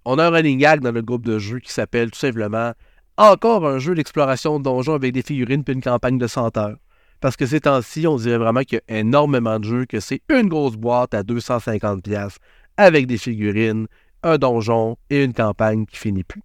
on 0.06 0.18
a 0.18 0.26
un 0.26 0.30
running 0.30 0.58
gag 0.58 0.80
dans 0.80 0.92
le 0.92 1.02
groupe 1.02 1.26
de 1.26 1.38
jeux 1.38 1.58
qui 1.58 1.72
s'appelle 1.72 2.12
tout 2.12 2.18
simplement 2.18 2.72
encore 3.16 3.66
un 3.66 3.78
jeu 3.78 3.94
d'exploration 3.94 4.58
de 4.58 4.64
donjons 4.64 4.94
avec 4.94 5.12
des 5.12 5.22
figurines 5.22 5.64
puis 5.64 5.74
une 5.74 5.82
campagne 5.82 6.18
de 6.18 6.26
senteurs. 6.26 6.76
Parce 7.20 7.36
que 7.36 7.46
ces 7.46 7.60
temps-ci, 7.60 8.06
on 8.06 8.16
dirait 8.16 8.36
vraiment 8.36 8.60
qu'il 8.60 8.80
y 8.88 8.92
a 8.92 8.98
énormément 8.98 9.58
de 9.58 9.64
jeux, 9.64 9.86
que 9.86 10.00
c'est 10.00 10.20
une 10.28 10.48
grosse 10.48 10.76
boîte 10.76 11.14
à 11.14 11.22
250$ 11.22 12.36
avec 12.76 13.06
des 13.06 13.16
figurines, 13.16 13.86
un 14.22 14.36
donjon 14.36 14.96
et 15.08 15.24
une 15.24 15.32
campagne 15.32 15.86
qui 15.86 15.96
finit 15.96 16.24
plus. 16.24 16.42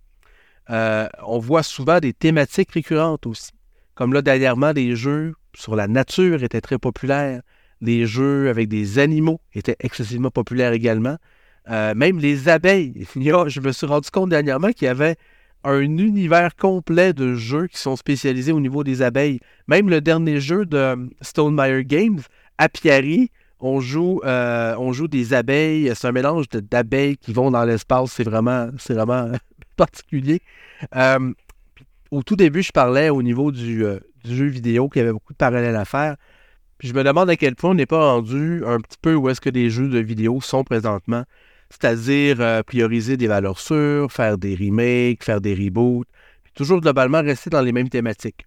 Euh, 0.69 1.07
on 1.25 1.39
voit 1.39 1.63
souvent 1.63 1.99
des 1.99 2.13
thématiques 2.13 2.71
récurrentes 2.71 3.27
aussi. 3.27 3.51
Comme 3.95 4.13
là, 4.13 4.21
dernièrement, 4.21 4.73
des 4.73 4.95
jeux 4.95 5.34
sur 5.53 5.75
la 5.75 5.88
nature 5.88 6.43
étaient 6.43 6.62
très 6.62 6.77
populaires. 6.77 7.41
Des 7.81 8.05
jeux 8.05 8.49
avec 8.49 8.69
des 8.69 8.99
animaux 8.99 9.41
étaient 9.53 9.75
excessivement 9.79 10.29
populaires 10.29 10.71
également. 10.71 11.17
Euh, 11.69 11.93
même 11.95 12.19
les 12.19 12.47
abeilles. 12.47 13.05
je 13.15 13.60
me 13.60 13.71
suis 13.71 13.86
rendu 13.86 14.10
compte 14.10 14.29
dernièrement 14.29 14.71
qu'il 14.71 14.86
y 14.86 14.89
avait 14.89 15.17
un 15.63 15.82
univers 15.82 16.56
complet 16.56 17.13
de 17.13 17.36
jeux 17.36 17.67
qui 17.67 17.78
sont 17.78 17.95
spécialisés 17.95 18.52
au 18.52 18.60
niveau 18.60 18.84
des 18.84 19.02
abeilles. 19.02 19.39
Même 19.67 19.89
le 19.89 20.02
dernier 20.02 20.39
jeu 20.39 20.65
de 20.65 20.78
euh, 20.78 20.95
Stonemeyer 21.21 21.86
Games, 21.86 22.19
Apiary, 22.58 23.30
on 23.60 23.80
joue, 23.80 24.21
euh, 24.26 24.76
on 24.78 24.91
joue 24.91 25.08
des 25.08 25.34
abeilles. 25.34 25.91
C'est 25.95 26.08
un 26.08 26.12
mélange 26.12 26.50
d'abeilles 26.50 27.17
qui 27.17 27.32
vont 27.34 27.52
dans 27.52 27.63
l'espace. 27.63 28.12
C'est 28.12 28.24
vraiment, 28.24 28.69
c'est 28.78 28.93
vraiment 28.93 29.32
particulier. 29.78 30.41
au 32.12 32.24
tout 32.24 32.36
début, 32.36 32.63
je 32.63 32.71
parlais 32.71 33.10
au 33.10 33.21
niveau 33.21 33.52
du, 33.52 33.86
jeu 34.26 34.45
vidéo 34.45 34.89
qu'il 34.89 35.00
y 35.00 35.04
avait 35.04 35.13
beaucoup 35.13 35.34
de 35.34 35.38
parallèles 35.38 35.76
à 35.76 35.86
faire. 35.86 36.15
Je 36.80 36.93
me 36.93 37.04
demande 37.04 37.30
à 37.30 37.36
quel 37.36 37.56
point 37.56 37.71
on 37.71 37.76
n'est 37.76 37.86
pas 37.86 38.13
rendu 38.13 38.63
un 38.65 38.80
petit 38.80 38.97
peu 39.00 39.13
où 39.13 39.30
est-ce 39.30 39.39
que 39.39 39.52
des 39.52 39.69
jeux 39.69 39.88
de 39.88 40.00
vidéo 40.00 40.41
sont 40.41 40.63
présentement 40.63 41.24
c'est-à-dire 41.71 42.41
euh, 42.41 42.63
prioriser 42.63 43.17
des 43.17 43.27
valeurs 43.27 43.60
sûres, 43.60 44.12
faire 44.12 44.38
des 44.38 44.55
remakes, 44.55 45.23
faire 45.23 45.39
des 45.39 45.55
reboots, 45.55 46.05
toujours 46.53 46.81
globalement 46.81 47.21
rester 47.21 47.49
dans 47.49 47.62
les 47.62 47.71
mêmes 47.71 47.89
thématiques. 47.89 48.45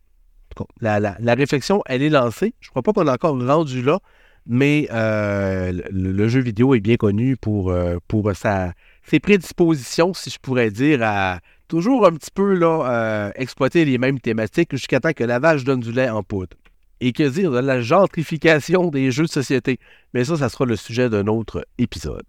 La, 0.81 1.01
la, 1.01 1.35
réflexion, 1.35 1.83
elle 1.87 2.03
est 2.03 2.11
lancée. 2.11 2.55
Je 2.61 2.69
ne 2.69 2.71
crois 2.71 2.83
pas 2.83 2.93
qu'on 2.93 3.09
est 3.09 3.11
encore 3.11 3.45
rendu 3.45 3.83
là, 3.83 3.99
mais 4.47 4.87
euh, 4.93 5.73
le, 5.91 6.29
jeu 6.29 6.41
vidéo 6.41 6.75
est 6.75 6.81
bien 6.81 6.97
connu 6.97 7.37
pour, 7.37 7.73
euh, 7.73 7.97
pour 8.07 8.31
sa, 8.37 8.73
ses 9.03 9.19
prédispositions, 9.19 10.15
si 10.15 10.31
je 10.31 10.39
pourrais 10.39 10.71
dire, 10.71 11.01
à 11.03 11.41
toujours 11.67 12.07
un 12.07 12.13
petit 12.13 12.31
peu 12.33 12.55
là, 12.55 13.33
exploiter 13.35 13.85
les 13.85 13.99
mêmes 13.99 14.21
thématiques 14.21 14.71
jusqu'à 14.73 15.01
temps 15.01 15.13
que 15.13 15.25
la 15.25 15.41
vache 15.41 15.65
donne 15.65 15.81
du 15.81 15.91
lait 15.91 16.11
en 16.11 16.23
poudre. 16.23 16.57
Et 17.01 17.13
que 17.13 17.29
dire 17.29 17.51
de 17.51 17.59
la 17.59 17.81
gentrification 17.81 18.91
des 18.91 19.11
jeux 19.11 19.25
de 19.25 19.31
société? 19.31 19.81
Mais 20.13 20.25
ça, 20.25 20.37
ça 20.37 20.49
sera 20.49 20.67
le 20.67 20.77
sujet 20.77 21.11
d'un 21.11 21.27
autre 21.27 21.67
épisode. 21.79 22.25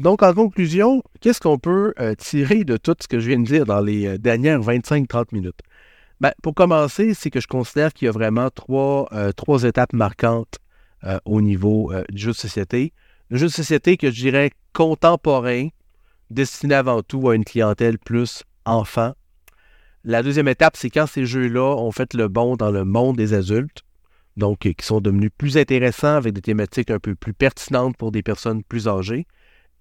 Donc, 0.00 0.22
en 0.22 0.32
conclusion, 0.32 1.02
qu'est-ce 1.20 1.40
qu'on 1.40 1.58
peut 1.58 1.92
euh, 2.00 2.14
tirer 2.14 2.64
de 2.64 2.78
tout 2.78 2.96
ce 3.02 3.06
que 3.06 3.20
je 3.20 3.28
viens 3.28 3.38
de 3.38 3.44
dire 3.44 3.66
dans 3.66 3.82
les 3.82 4.06
euh, 4.06 4.16
dernières 4.16 4.58
25-30 4.60 5.26
minutes? 5.32 5.60
Ben, 6.22 6.32
pour 6.42 6.54
commencer, 6.54 7.12
c'est 7.12 7.28
que 7.28 7.38
je 7.38 7.46
considère 7.46 7.92
qu'il 7.92 8.06
y 8.06 8.08
a 8.08 8.10
vraiment 8.10 8.48
trois, 8.48 9.10
euh, 9.12 9.30
trois 9.32 9.64
étapes 9.64 9.92
marquantes 9.92 10.58
au 11.24 11.40
niveau 11.40 11.92
du 12.10 12.20
jeu 12.20 12.32
de 12.32 12.36
société. 12.36 12.92
Le 13.30 13.38
jeu 13.38 13.46
de 13.46 13.52
société 13.52 13.96
que 13.96 14.10
je 14.10 14.20
dirais 14.20 14.50
contemporain, 14.74 15.68
destiné 16.28 16.74
avant 16.74 17.02
tout 17.02 17.30
à 17.30 17.34
une 17.34 17.44
clientèle 17.44 17.98
plus 17.98 18.42
enfant. 18.66 19.14
La 20.04 20.22
deuxième 20.22 20.48
étape, 20.48 20.76
c'est 20.76 20.90
quand 20.90 21.06
ces 21.06 21.24
jeux-là 21.24 21.74
ont 21.76 21.90
fait 21.90 22.12
le 22.12 22.28
bond 22.28 22.56
dans 22.56 22.70
le 22.70 22.84
monde 22.84 23.16
des 23.16 23.32
adultes, 23.32 23.82
donc 24.36 24.58
qui 24.58 24.74
sont 24.84 25.00
devenus 25.00 25.30
plus 25.38 25.56
intéressants 25.56 26.16
avec 26.16 26.34
des 26.34 26.42
thématiques 26.42 26.90
un 26.90 26.98
peu 26.98 27.14
plus 27.14 27.32
pertinentes 27.32 27.96
pour 27.96 28.12
des 28.12 28.22
personnes 28.22 28.62
plus 28.62 28.86
âgées. 28.86 29.26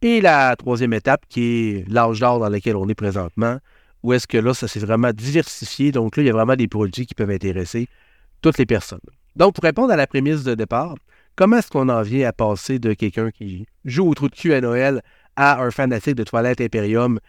Et 0.01 0.21
la 0.21 0.55
troisième 0.55 0.93
étape, 0.93 1.25
qui 1.27 1.41
est 1.41 1.89
l'âge 1.89 2.21
d'or 2.21 2.39
dans 2.39 2.49
lequel 2.49 2.75
on 2.77 2.87
est 2.87 2.95
présentement, 2.95 3.57
où 4.01 4.13
est-ce 4.13 4.27
que 4.27 4.37
là, 4.37 4.53
ça 4.53 4.67
s'est 4.67 4.79
vraiment 4.79 5.11
diversifié. 5.11 5.91
Donc 5.91 6.15
là, 6.15 6.23
il 6.23 6.27
y 6.27 6.29
a 6.29 6.33
vraiment 6.33 6.55
des 6.55 6.67
produits 6.67 7.05
qui 7.05 7.13
peuvent 7.13 7.29
intéresser 7.29 7.87
toutes 8.41 8.57
les 8.57 8.65
personnes. 8.65 9.01
Donc, 9.35 9.55
pour 9.55 9.63
répondre 9.63 9.91
à 9.91 9.97
la 9.97 10.07
prémisse 10.07 10.43
de 10.43 10.55
départ, 10.55 10.95
comment 11.35 11.57
est-ce 11.57 11.69
qu'on 11.69 11.89
en 11.89 12.01
vient 12.01 12.27
à 12.27 12.33
passer 12.33 12.79
de 12.79 12.93
quelqu'un 12.93 13.31
qui 13.31 13.65
joue 13.83 14.09
au 14.09 14.13
trou 14.13 14.29
de 14.29 14.35
cul 14.35 14.53
à 14.53 14.61
Noël 14.61 15.01
à 15.35 15.61
un 15.61 15.71
fanatique 15.71 16.15
de 16.15 16.23
Toilette 16.23 16.61
Imperium 16.61 17.19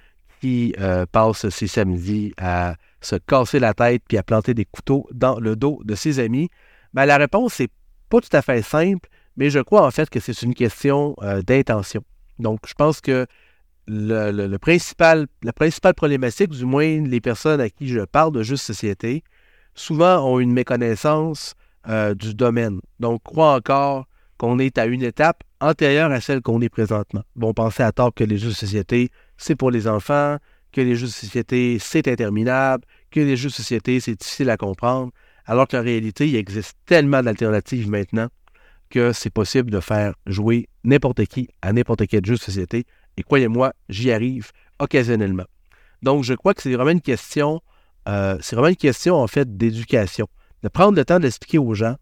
qui 0.41 0.75
euh, 0.79 1.07
passe 1.11 1.49
ses 1.49 1.67
samedis 1.67 2.33
à 2.39 2.77
se 3.01 3.17
casser 3.17 3.59
la 3.59 3.75
tête 3.75 4.03
puis 4.09 4.17
à 4.17 4.23
planter 4.23 4.55
des 4.55 4.65
couteaux 4.65 5.09
dans 5.13 5.39
le 5.41 5.57
dos 5.57 5.81
de 5.85 5.97
ses 5.97 6.21
amis? 6.21 6.49
Ben, 6.95 7.05
la 7.07 7.17
réponse, 7.17 7.55
c'est 7.55 7.71
pas 8.09 8.21
tout 8.21 8.35
à 8.37 8.43
fait 8.43 8.63
simple, 8.63 9.09
mais 9.37 9.51
je 9.51 9.59
crois 9.59 9.85
en 9.87 9.91
fait 9.91 10.09
que 10.09 10.21
c'est 10.21 10.41
une 10.43 10.55
question 10.55 11.17
euh, 11.23 11.43
d'intention. 11.43 12.03
Donc, 12.41 12.61
je 12.67 12.75
pense 12.75 13.01
que 13.01 13.27
la 13.87 14.59
principale 14.59 15.27
problématique, 15.97 16.51
du 16.51 16.65
moins 16.65 17.03
les 17.03 17.21
personnes 17.21 17.61
à 17.61 17.71
qui 17.71 17.89
je 17.89 18.01
parle 18.01 18.33
de 18.33 18.43
juste 18.43 18.65
société, 18.65 19.25
souvent 19.75 20.25
ont 20.27 20.39
une 20.41 20.53
méconnaissance 20.53 21.55
euh, 21.89 22.15
du 22.15 22.35
domaine. 22.35 22.81
Donc, 22.99 23.23
croient 23.23 23.55
encore 23.55 24.07
qu'on 24.37 24.59
est 24.59 24.79
à 24.79 24.87
une 24.87 25.03
étape 25.03 25.43
antérieure 25.61 26.11
à 26.13 26.21
celle 26.21 26.41
qu'on 26.41 26.61
est 26.61 26.69
présentement. 26.69 27.23
Vont 27.37 27.53
penser 27.53 27.83
à 27.83 27.93
tort 27.93 28.15
que 28.15 28.25
les 28.25 28.39
jeux 28.39 28.51
de 28.51 28.55
société, 28.55 29.11
c'est 29.37 29.57
pour 29.57 29.71
les 29.71 29.87
enfants, 29.87 30.39
que 30.73 30.81
les 30.81 30.95
jeux 30.95 31.07
de 31.07 31.13
société, 31.13 31.79
c'est 31.79 32.09
interminable, 32.09 32.85
que 33.11 33.21
les 33.21 33.37
jeux 33.37 33.49
de 33.49 33.55
société, 33.55 34.01
c'est 34.01 34.15
difficile 34.15 34.51
à 34.51 34.57
comprendre, 34.57 35.13
alors 35.47 35.67
qu'en 35.69 35.83
réalité, 35.83 36.29
il 36.29 36.37
existe 36.37 36.77
tellement 36.87 37.23
d'alternatives 37.23 37.91
maintenant 37.91 38.29
que 38.91 39.13
c'est 39.13 39.31
possible 39.31 39.71
de 39.71 39.81
faire 39.81 40.15
jouer 40.27 40.69
n'importe 40.85 41.25
qui 41.27 41.49
à 41.63 41.73
n'importe 41.73 42.07
quel 42.07 42.25
jeu 42.27 42.35
de 42.35 42.41
société. 42.41 42.85
Et 43.17 43.23
croyez-moi, 43.23 43.73
j'y 43.89 44.13
arrive 44.13 44.51
occasionnellement. 44.79 45.45
Donc, 46.03 46.25
je 46.25 46.35
crois 46.35 46.55
que 46.55 46.63
c'est 46.63 46.73
vraiment 46.73 46.91
une 46.91 47.01
question, 47.01 47.61
euh, 48.09 48.37
c'est 48.41 48.57
vraiment 48.57 48.69
une 48.71 48.77
question 48.77 49.17
en 49.17 49.27
fait 49.27 49.57
d'éducation, 49.57 50.29
de 50.63 50.69
prendre 50.69 50.97
le 50.97 51.05
temps 51.05 51.21
d'expliquer 51.21 51.59
aux 51.59 51.75
gens 51.75 51.97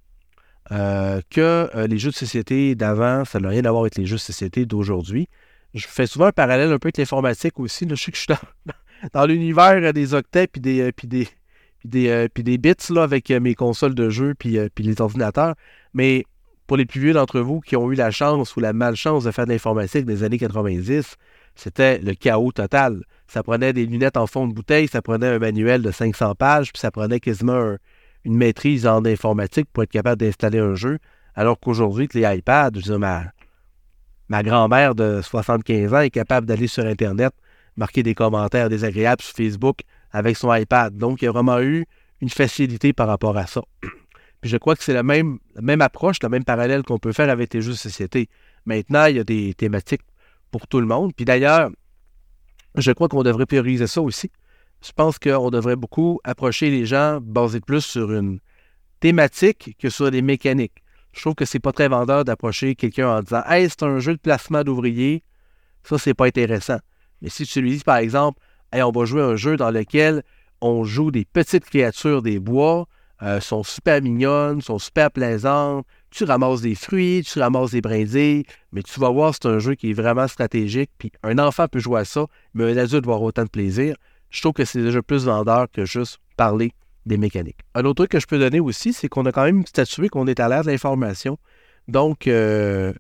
euh, 0.71 1.21
que 1.31 1.71
euh, 1.75 1.87
les 1.87 1.99
jeux 1.99 2.11
de 2.11 2.17
société 2.17 2.75
d'avant, 2.75 3.25
ça 3.25 3.41
n'a 3.41 3.49
rien 3.49 3.65
à 3.65 3.71
voir 3.71 3.83
avec 3.83 3.97
les 3.97 4.07
jeux 4.07 4.17
de 4.17 4.21
société 4.21 4.67
d'aujourd'hui. 4.67 5.29
Je 5.75 5.87
fais 5.87 6.07
souvent 6.07 6.27
un 6.27 6.33
parallèle 6.33 6.73
un 6.73 6.79
peu 6.79 6.87
avec 6.87 6.99
l'informatique 6.99 7.59
aussi. 7.61 7.87
Je 7.89 7.95
sais 7.95 8.11
que 8.11 8.17
je 8.17 8.23
suis 8.23 8.35
dans, 9.13 9.27
l'univers 9.27 9.93
des 9.93 10.15
octets 10.15 10.47
puis 10.47 10.61
des, 10.61 10.93
puis 10.93 11.07
des, 11.09 11.29
des, 11.85 12.29
des 12.35 12.59
bits 12.59 12.75
là, 12.91 13.03
avec 13.03 13.31
mes 13.31 13.55
consoles 13.55 13.95
de 13.95 14.09
jeux 14.09 14.35
puis, 14.39 14.59
puis 14.75 14.85
les 14.85 15.01
ordinateurs. 15.01 15.55
Mais 15.93 16.25
pour 16.69 16.77
les 16.77 16.85
plus 16.85 17.01
vieux 17.01 17.15
d'entre 17.15 17.41
vous 17.41 17.61
qui 17.61 17.77
ont 17.77 17.91
eu 17.91 17.95
la 17.95 18.13
chance 18.13 18.55
ou 18.55 18.61
la 18.61 18.75
malchance 18.75 19.25
de 19.25 19.31
faire 19.31 19.47
de 19.47 19.53
l'informatique 19.53 20.05
des 20.05 20.23
années 20.23 20.39
90, 20.39 21.17
c'était 21.57 21.99
le 21.99 22.13
chaos 22.13 22.53
total. 22.53 23.03
Ça 23.27 23.43
prenait 23.43 23.73
des 23.73 23.87
lunettes 23.87 24.19
en 24.19 24.27
fond 24.27 24.47
de 24.47 24.53
bouteille, 24.53 24.87
ça 24.87 25.01
prenait 25.01 25.29
un 25.29 25.39
manuel 25.39 25.81
de 25.81 25.91
500 25.91 26.35
pages, 26.35 26.71
puis 26.73 26.79
ça 26.79 26.91
prenait 26.91 27.21
quasiment 27.21 27.77
une 28.25 28.37
maîtrise 28.37 28.87
en 28.87 29.05
informatique 29.07 29.67
pour 29.73 29.83
être 29.83 29.91
capable 29.91 30.21
d'installer 30.21 30.59
un 30.59 30.75
jeu. 30.75 30.99
Alors 31.35 31.59
qu'aujourd'hui, 31.59 32.07
les 32.13 32.37
iPads, 32.37 32.73
je 32.75 32.81
dire, 32.81 32.99
ma, 32.99 33.25
ma 34.29 34.43
grand-mère 34.43 34.95
de 34.95 35.23
75 35.23 35.95
ans 35.95 36.01
est 36.01 36.11
capable 36.11 36.47
d'aller 36.47 36.67
sur 36.67 36.85
Internet, 36.85 37.33
marquer 37.77 38.03
des 38.03 38.15
commentaires 38.15 38.69
désagréables 38.69 39.23
sur 39.23 39.35
Facebook 39.35 39.81
avec 40.13 40.37
son 40.37 40.55
iPad. 40.55 40.95
Donc, 40.95 41.23
il 41.23 41.25
y 41.25 41.29
a 41.29 41.33
vraiment 41.33 41.61
eu 41.61 41.87
une 42.21 42.29
facilité 42.29 42.93
par 42.93 43.09
rapport 43.09 43.39
à 43.39 43.47
ça. 43.47 43.63
Puis 44.41 44.51
je 44.51 44.57
crois 44.57 44.77
que 44.77 44.85
c'est 44.85 44.95
la 44.95 45.03
même, 45.03 45.39
approche, 45.81 46.19
le 46.23 46.29
même 46.29 46.45
parallèle 46.45 46.83
qu'on 46.83 46.99
peut 46.99 47.13
faire 47.13 47.31
avec 47.31 47.53
les 47.55 47.61
jeux 47.61 47.73
de 47.73 47.77
société. 47.77 48.29
Maintenant, 48.67 49.07
il 49.07 49.17
y 49.17 49.19
a 49.19 49.25
des 49.25 49.55
thématiques 49.55 50.03
pour 50.51 50.67
tout 50.69 50.81
le 50.81 50.87
monde. 50.87 51.13
Puis 51.15 51.25
d'ailleurs, 51.25 51.71
je 52.77 52.93
crois 52.93 53.09
qu'on 53.09 53.23
devrait 53.23 53.47
prioriser 53.47 53.87
ça 53.87 54.01
aussi. 54.01 54.31
Je 54.85 54.93
pense 54.93 55.19
qu'on 55.19 55.51
devrait 55.51 55.77
beaucoup 55.77 56.21
approcher 56.23 56.71
les 56.71 56.87
gens 56.87 57.19
basés 57.21 57.61
plus 57.61 57.81
sur 57.81 58.13
une 58.13 58.39
thématique 59.01 59.77
que 59.79 59.91
sur 59.91 60.11
des 60.11 60.23
mécaniques. 60.23 60.85
Je 61.13 61.21
trouve 61.21 61.35
que 61.35 61.45
c'est 61.45 61.59
pas 61.59 61.73
très 61.73 61.89
vendeur 61.89 62.25
d'approcher 62.25 62.77
quelqu'un 62.77 63.09
en 63.09 63.23
disant 63.23 63.43
Hey, 63.47 63.69
c'est 63.69 63.83
un 63.83 63.99
jeu 63.99 64.13
de 64.13 64.21
placement 64.21 64.63
d'ouvriers. 64.63 65.25
Ça, 65.83 65.99
c'est 65.99 66.15
pas 66.15 66.27
intéressant. 66.27 66.79
Mais 67.23 67.29
si 67.29 67.45
tu 67.45 67.61
lui 67.61 67.77
dis, 67.77 67.83
par 67.83 67.97
exemple, 67.97 68.41
hey, 68.73 68.83
on 68.83 68.93
va 68.93 69.05
jouer 69.05 69.23
un 69.23 69.35
jeu 69.35 69.57
dans 69.57 69.71
lequel 69.71 70.23
on 70.61 70.85
joue 70.85 71.11
des 71.11 71.25
petites 71.25 71.65
créatures 71.65 72.23
des 72.23 72.39
bois, 72.39 72.87
euh, 73.23 73.41
sont 73.41 73.63
super 73.63 74.01
mignonnes, 74.01 74.61
sont 74.61 74.79
super 74.79 75.11
plaisantes, 75.11 75.85
tu 76.11 76.25
ramasses 76.25 76.61
des 76.61 76.75
fruits, 76.75 77.23
tu 77.25 77.39
ramasses 77.41 77.73
des 77.73 77.81
brindilles, 77.81 78.45
mais 78.73 78.83
tu 78.83 78.99
vas 79.01 79.11
voir, 79.11 79.35
c'est 79.35 79.47
un 79.47 79.59
jeu 79.59 79.75
qui 79.75 79.91
est 79.91 79.95
vraiment 79.95 80.29
stratégique, 80.29 80.91
puis 80.99 81.11
un 81.23 81.39
enfant 81.39 81.67
peut 81.69 81.81
jouer 81.81 82.01
à 82.01 82.05
ça, 82.05 82.27
mais 82.55 82.65
un 82.65 82.77
adulte 82.77 83.07
va 83.07 83.15
avoir 83.15 83.23
autant 83.23 83.45
de 83.45 83.49
plaisir. 83.49 83.97
Je 84.31 84.41
trouve 84.41 84.53
que 84.53 84.65
c'est 84.65 84.83
déjà 84.83 85.03
plus 85.03 85.25
vendeur 85.25 85.67
que 85.73 85.85
juste 85.85 86.19
parler 86.37 86.73
des 87.07 87.17
mécaniques. 87.17 87.59
Un 87.75 87.85
autre 87.85 88.05
truc 88.05 88.11
que 88.11 88.21
je 88.21 88.27
peux 88.27 88.39
donner 88.39 88.61
aussi, 88.61 88.93
c'est 88.93 89.09
qu'on 89.09 89.27
a 89.27 89.33
quand 89.33 89.45
même 89.45 89.67
statué 89.67 90.09
qu'on 90.09 90.27
est 90.27 90.39
à 90.41 90.49
l'ère 90.49 90.63
de 90.63 90.71
l'information. 90.71 91.39
Donc, 91.89 92.27
euh, 92.27 92.93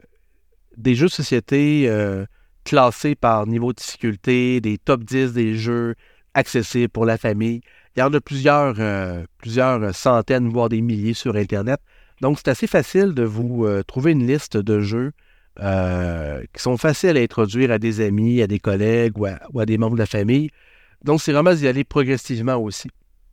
des 0.77 0.95
jeux 0.95 1.07
de 1.07 1.13
société 1.13 1.85
euh, 1.89 2.25
classés 2.65 3.15
par 3.15 3.47
niveau 3.47 3.73
de 3.73 3.77
difficulté, 3.77 4.61
des 4.61 4.79
top 4.79 5.05
10 5.05 5.33
des 5.33 5.55
jeux 5.55 5.95
accessibles 6.39 6.89
pour 6.89 7.05
la 7.05 7.19
famille. 7.19 7.61
Il 7.97 8.01
y 8.01 8.03
en 8.03 8.13
a 8.13 8.21
plusieurs, 8.21 8.77
euh, 8.79 9.25
plusieurs 9.39 9.95
centaines, 9.95 10.49
voire 10.49 10.69
des 10.69 10.81
milliers 10.81 11.15
sur 11.15 11.37
Internet. 11.37 11.81
Donc, 12.21 12.39
c'est 12.39 12.49
assez 12.49 12.67
facile 12.67 13.15
de 13.15 13.23
vous 13.23 13.67
trouver 13.87 14.13
une 14.13 14.27
liste 14.27 14.57
de 14.57 14.81
jeux 14.81 15.13
qui 15.57 16.63
sont 16.63 16.77
faciles 16.77 17.17
à 17.17 17.21
introduire 17.21 17.71
à 17.71 17.79
des 17.79 18.01
amis, 18.01 18.43
à 18.43 18.49
des 18.49 18.59
collègues 18.59 19.17
ou 19.19 19.27
à, 19.27 19.67
des 19.67 19.79
membres 19.79 19.95
de 19.95 20.01
la 20.01 20.07
famille. 20.07 20.51
Donc, 21.05 21.21
c'est 21.21 21.33
vraiment 21.33 21.55
d'y 21.55 21.69
aller 21.69 21.85
progressivement 21.85 22.57
aussi. 22.57 22.89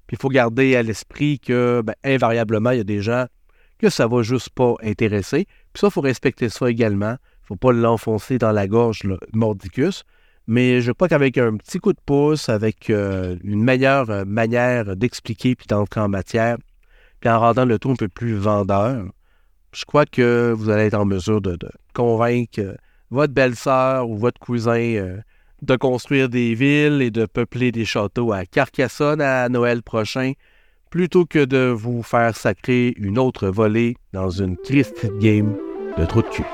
Puis 0.08 0.18
il 0.18 0.22
faut 0.22 0.30
garder 0.30 0.76
à 0.76 0.84
l'esprit 0.84 1.40
que, 1.40 1.82
ben, 1.84 1.96
invariablement, 2.04 2.72
il 2.72 2.78
y 2.78 2.82
a 2.82 2.84
des 2.84 3.02
gens 3.02 3.26
que 3.80 3.90
ça 3.90 4.08
va 4.08 4.22
juste 4.22 4.50
pas 4.50 4.76
intéresser. 4.84 5.46
Puis 5.74 5.82
ça, 5.82 5.88
il 5.88 5.92
faut 5.92 6.02
respecter 6.02 6.50
ça 6.50 6.70
également. 6.70 7.16
Il 7.16 7.44
ne 7.44 7.48
faut 7.48 7.56
pas 7.56 7.72
l'enfoncer 7.72 8.38
dans 8.38 8.52
la 8.52 8.68
gorge, 8.68 9.04
le 9.04 9.20
mordicus. 9.34 10.04
Mais 10.48 10.82
je 10.82 10.92
crois 10.92 11.08
qu'avec 11.08 11.38
un 11.38 11.58
petit 11.58 11.80
coup 11.80 11.94
de 11.94 12.00
pouce, 12.06 12.50
avec 12.50 12.90
euh, 12.90 13.36
une 13.44 13.64
meilleure 13.64 14.10
euh, 14.10 14.26
manière 14.26 14.96
d'expliquer 14.96 15.56
puis 15.56 15.66
d'entrer 15.68 16.02
en 16.02 16.08
matière, 16.08 16.58
puis 17.20 17.30
en 17.30 17.40
rendant 17.40 17.66
le 17.66 17.80
tout 17.80 17.92
un 17.92 17.96
peu 17.96 18.08
plus 18.08 18.36
vendeur, 18.36 19.06
je 19.74 19.86
crois 19.86 20.06
que 20.06 20.54
vous 20.56 20.70
allez 20.70 20.86
être 20.86 20.94
en 20.94 21.06
mesure 21.06 21.42
de, 21.42 21.58
convaincre 21.94 22.60
euh, 22.60 22.76
votre 23.10 23.34
belle-sœur 23.34 24.08
ou 24.10 24.18
votre 24.18 24.40
cousin 24.40 25.20
de 25.62 25.76
construire 25.76 26.30
des 26.30 26.54
villes 26.54 27.02
et 27.02 27.12
de 27.12 27.26
peupler 27.26 27.72
des 27.72 27.86
châteaux 27.86 28.32
à 28.32 28.46
Carcassonne 28.46 29.22
à 29.22 29.48
Noël 29.48 29.84
prochain, 29.84 30.34
plutôt 30.90 31.26
que 31.26 31.44
de 31.44 31.70
vous 31.70 32.04
faire 32.04 32.36
sacrer 32.36 32.94
une 32.98 33.18
autre 33.18 33.48
volée 33.48 33.96
dans 34.12 34.30
une 34.30 34.58
triste 34.58 35.08
game 35.20 35.56
de 35.98 36.06
trou 36.06 36.22
de 36.22 36.28
cul. 36.28 36.46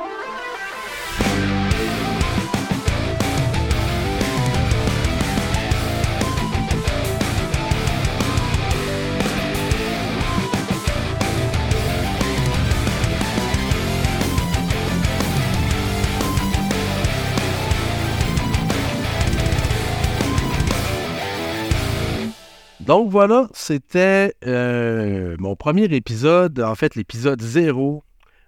Donc 22.91 23.09
voilà, 23.09 23.47
c'était 23.53 24.35
euh, 24.45 25.37
mon 25.39 25.55
premier 25.55 25.85
épisode, 25.85 26.59
en 26.59 26.75
fait 26.75 26.95
l'épisode 26.95 27.41
zéro 27.41 28.03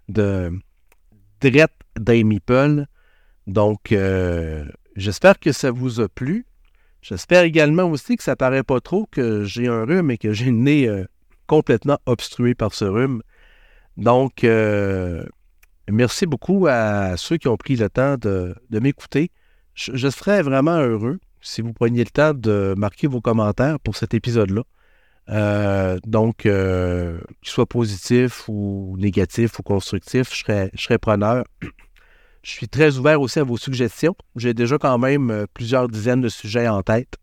de 0.10 0.52
Drette 1.40 1.72
Meeple. 1.98 2.88
Donc 3.48 3.94
euh, 3.94 4.66
j'espère 4.98 5.40
que 5.40 5.54
ça 5.54 5.72
vous 5.72 6.02
a 6.02 6.10
plu. 6.10 6.46
J'espère 7.02 7.44
également 7.44 7.84
aussi 7.84 8.18
que 8.18 8.24
ça 8.24 8.36
paraît 8.36 8.64
pas 8.64 8.82
trop 8.82 9.08
que 9.10 9.46
j'ai 9.46 9.70
un 9.70 9.86
rhume 9.86 10.12
et 10.12 10.18
que 10.18 10.34
j'ai 10.34 10.48
le 10.48 10.58
nez 10.58 10.90
euh, 10.90 11.06
complètement 11.48 12.00
obstrué 12.06 12.54
par 12.54 12.74
ce 12.74 12.84
rhume. 12.84 13.24
Donc 13.96 14.46
merci 15.90 16.26
beaucoup 16.26 16.68
à 16.68 17.16
ceux 17.16 17.38
qui 17.38 17.48
ont 17.48 17.56
pris 17.56 17.78
le 17.78 17.90
temps 17.90 18.18
de, 18.18 18.54
m'écouter. 18.72 19.32
je 19.74 20.10
serais 20.10 20.42
vraiment 20.42 20.80
heureux 20.80 21.22
si 21.44 21.62
vous 21.62 21.74
preniez 21.74 22.04
le 22.04 22.10
temps 22.10 22.34
de 22.34 22.74
marquer 22.78 23.08
vos 23.08 23.22
commentaires 23.22 23.80
pour 23.80 23.96
cet 23.96 24.14
épisode-là. 24.14 24.64
Euh, 25.30 26.00
donc, 26.06 26.46
euh, 26.46 27.20
qu'il 27.42 27.52
soit 27.52 27.66
positif 27.66 28.48
ou 28.48 28.96
négatif 28.98 29.60
ou 29.60 29.64
constructif, 29.64 30.34
je 30.34 30.44
serais, 30.78 30.98
preneur. 30.98 31.46
Je 32.42 32.52
suis 32.52 32.68
très 32.68 32.98
ouvert 32.98 33.22
aussi 33.22 33.40
à 33.40 33.44
vos 33.44 33.58
suggestions. 33.58 34.16
J'ai 34.36 34.54
déjà 34.54 34.78
quand 34.78 34.98
même 34.98 35.32
euh, 35.32 35.46
plusieurs 35.54 35.88
dizaines 35.88 36.22
de 36.22 36.30
sujets 36.30 36.68
en 36.68 36.82
tête, 36.82 37.16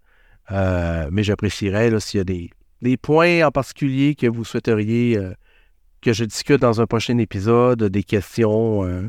mais 0.50 1.22
j'apprécierais 1.22 1.98
s'il 2.00 2.18
y 2.18 2.20
a 2.20 2.24
des, 2.24 2.50
des, 2.83 2.96
points 2.96 3.46
en 3.46 3.50
particulier 3.50 4.14
que 4.14 4.26
vous 4.26 4.44
souhaiteriez 4.44 5.18
que 6.00 6.12
je 6.12 6.24
discute 6.24 6.61
dans 6.61 6.80
un 6.80 6.87
prochain 6.87 7.18
épisode, 7.18 7.85
des 7.85 8.02
questions, 8.02 9.09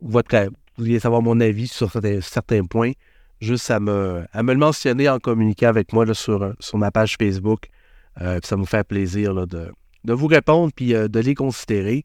votre, 0.00 0.46
vous 0.46 0.84
vouliez 0.84 1.00
savoir 1.00 1.20
mon 1.20 1.40
avis 1.40 1.66
sur 1.66 1.90
certains 2.22 2.64
points 2.64 2.92
juste 3.40 3.70
à 3.70 3.80
me, 3.80 4.24
à 4.32 4.42
me 4.42 4.52
le 4.52 4.58
mentionner 4.58 5.08
en 5.08 5.18
communiquant 5.18 5.68
avec 5.68 5.92
moi 5.92 6.12
sur, 6.14 6.54
sur 6.60 6.78
ma 6.78 6.90
page 6.90 7.16
Facebook. 7.18 7.68
Euh, 8.20 8.40
ça 8.42 8.56
me 8.56 8.64
fait 8.64 8.86
plaisir 8.86 9.46
de, 9.46 9.72
vous 10.04 10.26
répondre 10.26 10.72
puis 10.74 10.94
euh, 10.94 11.08
de 11.08 11.20
les 11.20 11.34
considérer. 11.34 12.04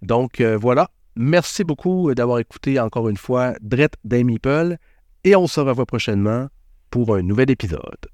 Donc 0.00 0.40
euh, 0.40 0.56
voilà. 0.56 0.88
Merci 1.14 1.62
beaucoup 1.62 2.14
d'avoir 2.14 2.38
écouté 2.38 2.80
encore 2.80 3.08
une 3.08 3.18
fois 3.18 3.52
Drette 3.60 3.96
Paul 4.40 4.78
et 5.24 5.36
on 5.36 5.46
se 5.46 5.60
revoit 5.60 5.84
prochainement 5.84 6.48
pour 6.90 7.14
un 7.14 7.22
nouvel 7.22 7.50
épisode. 7.50 8.11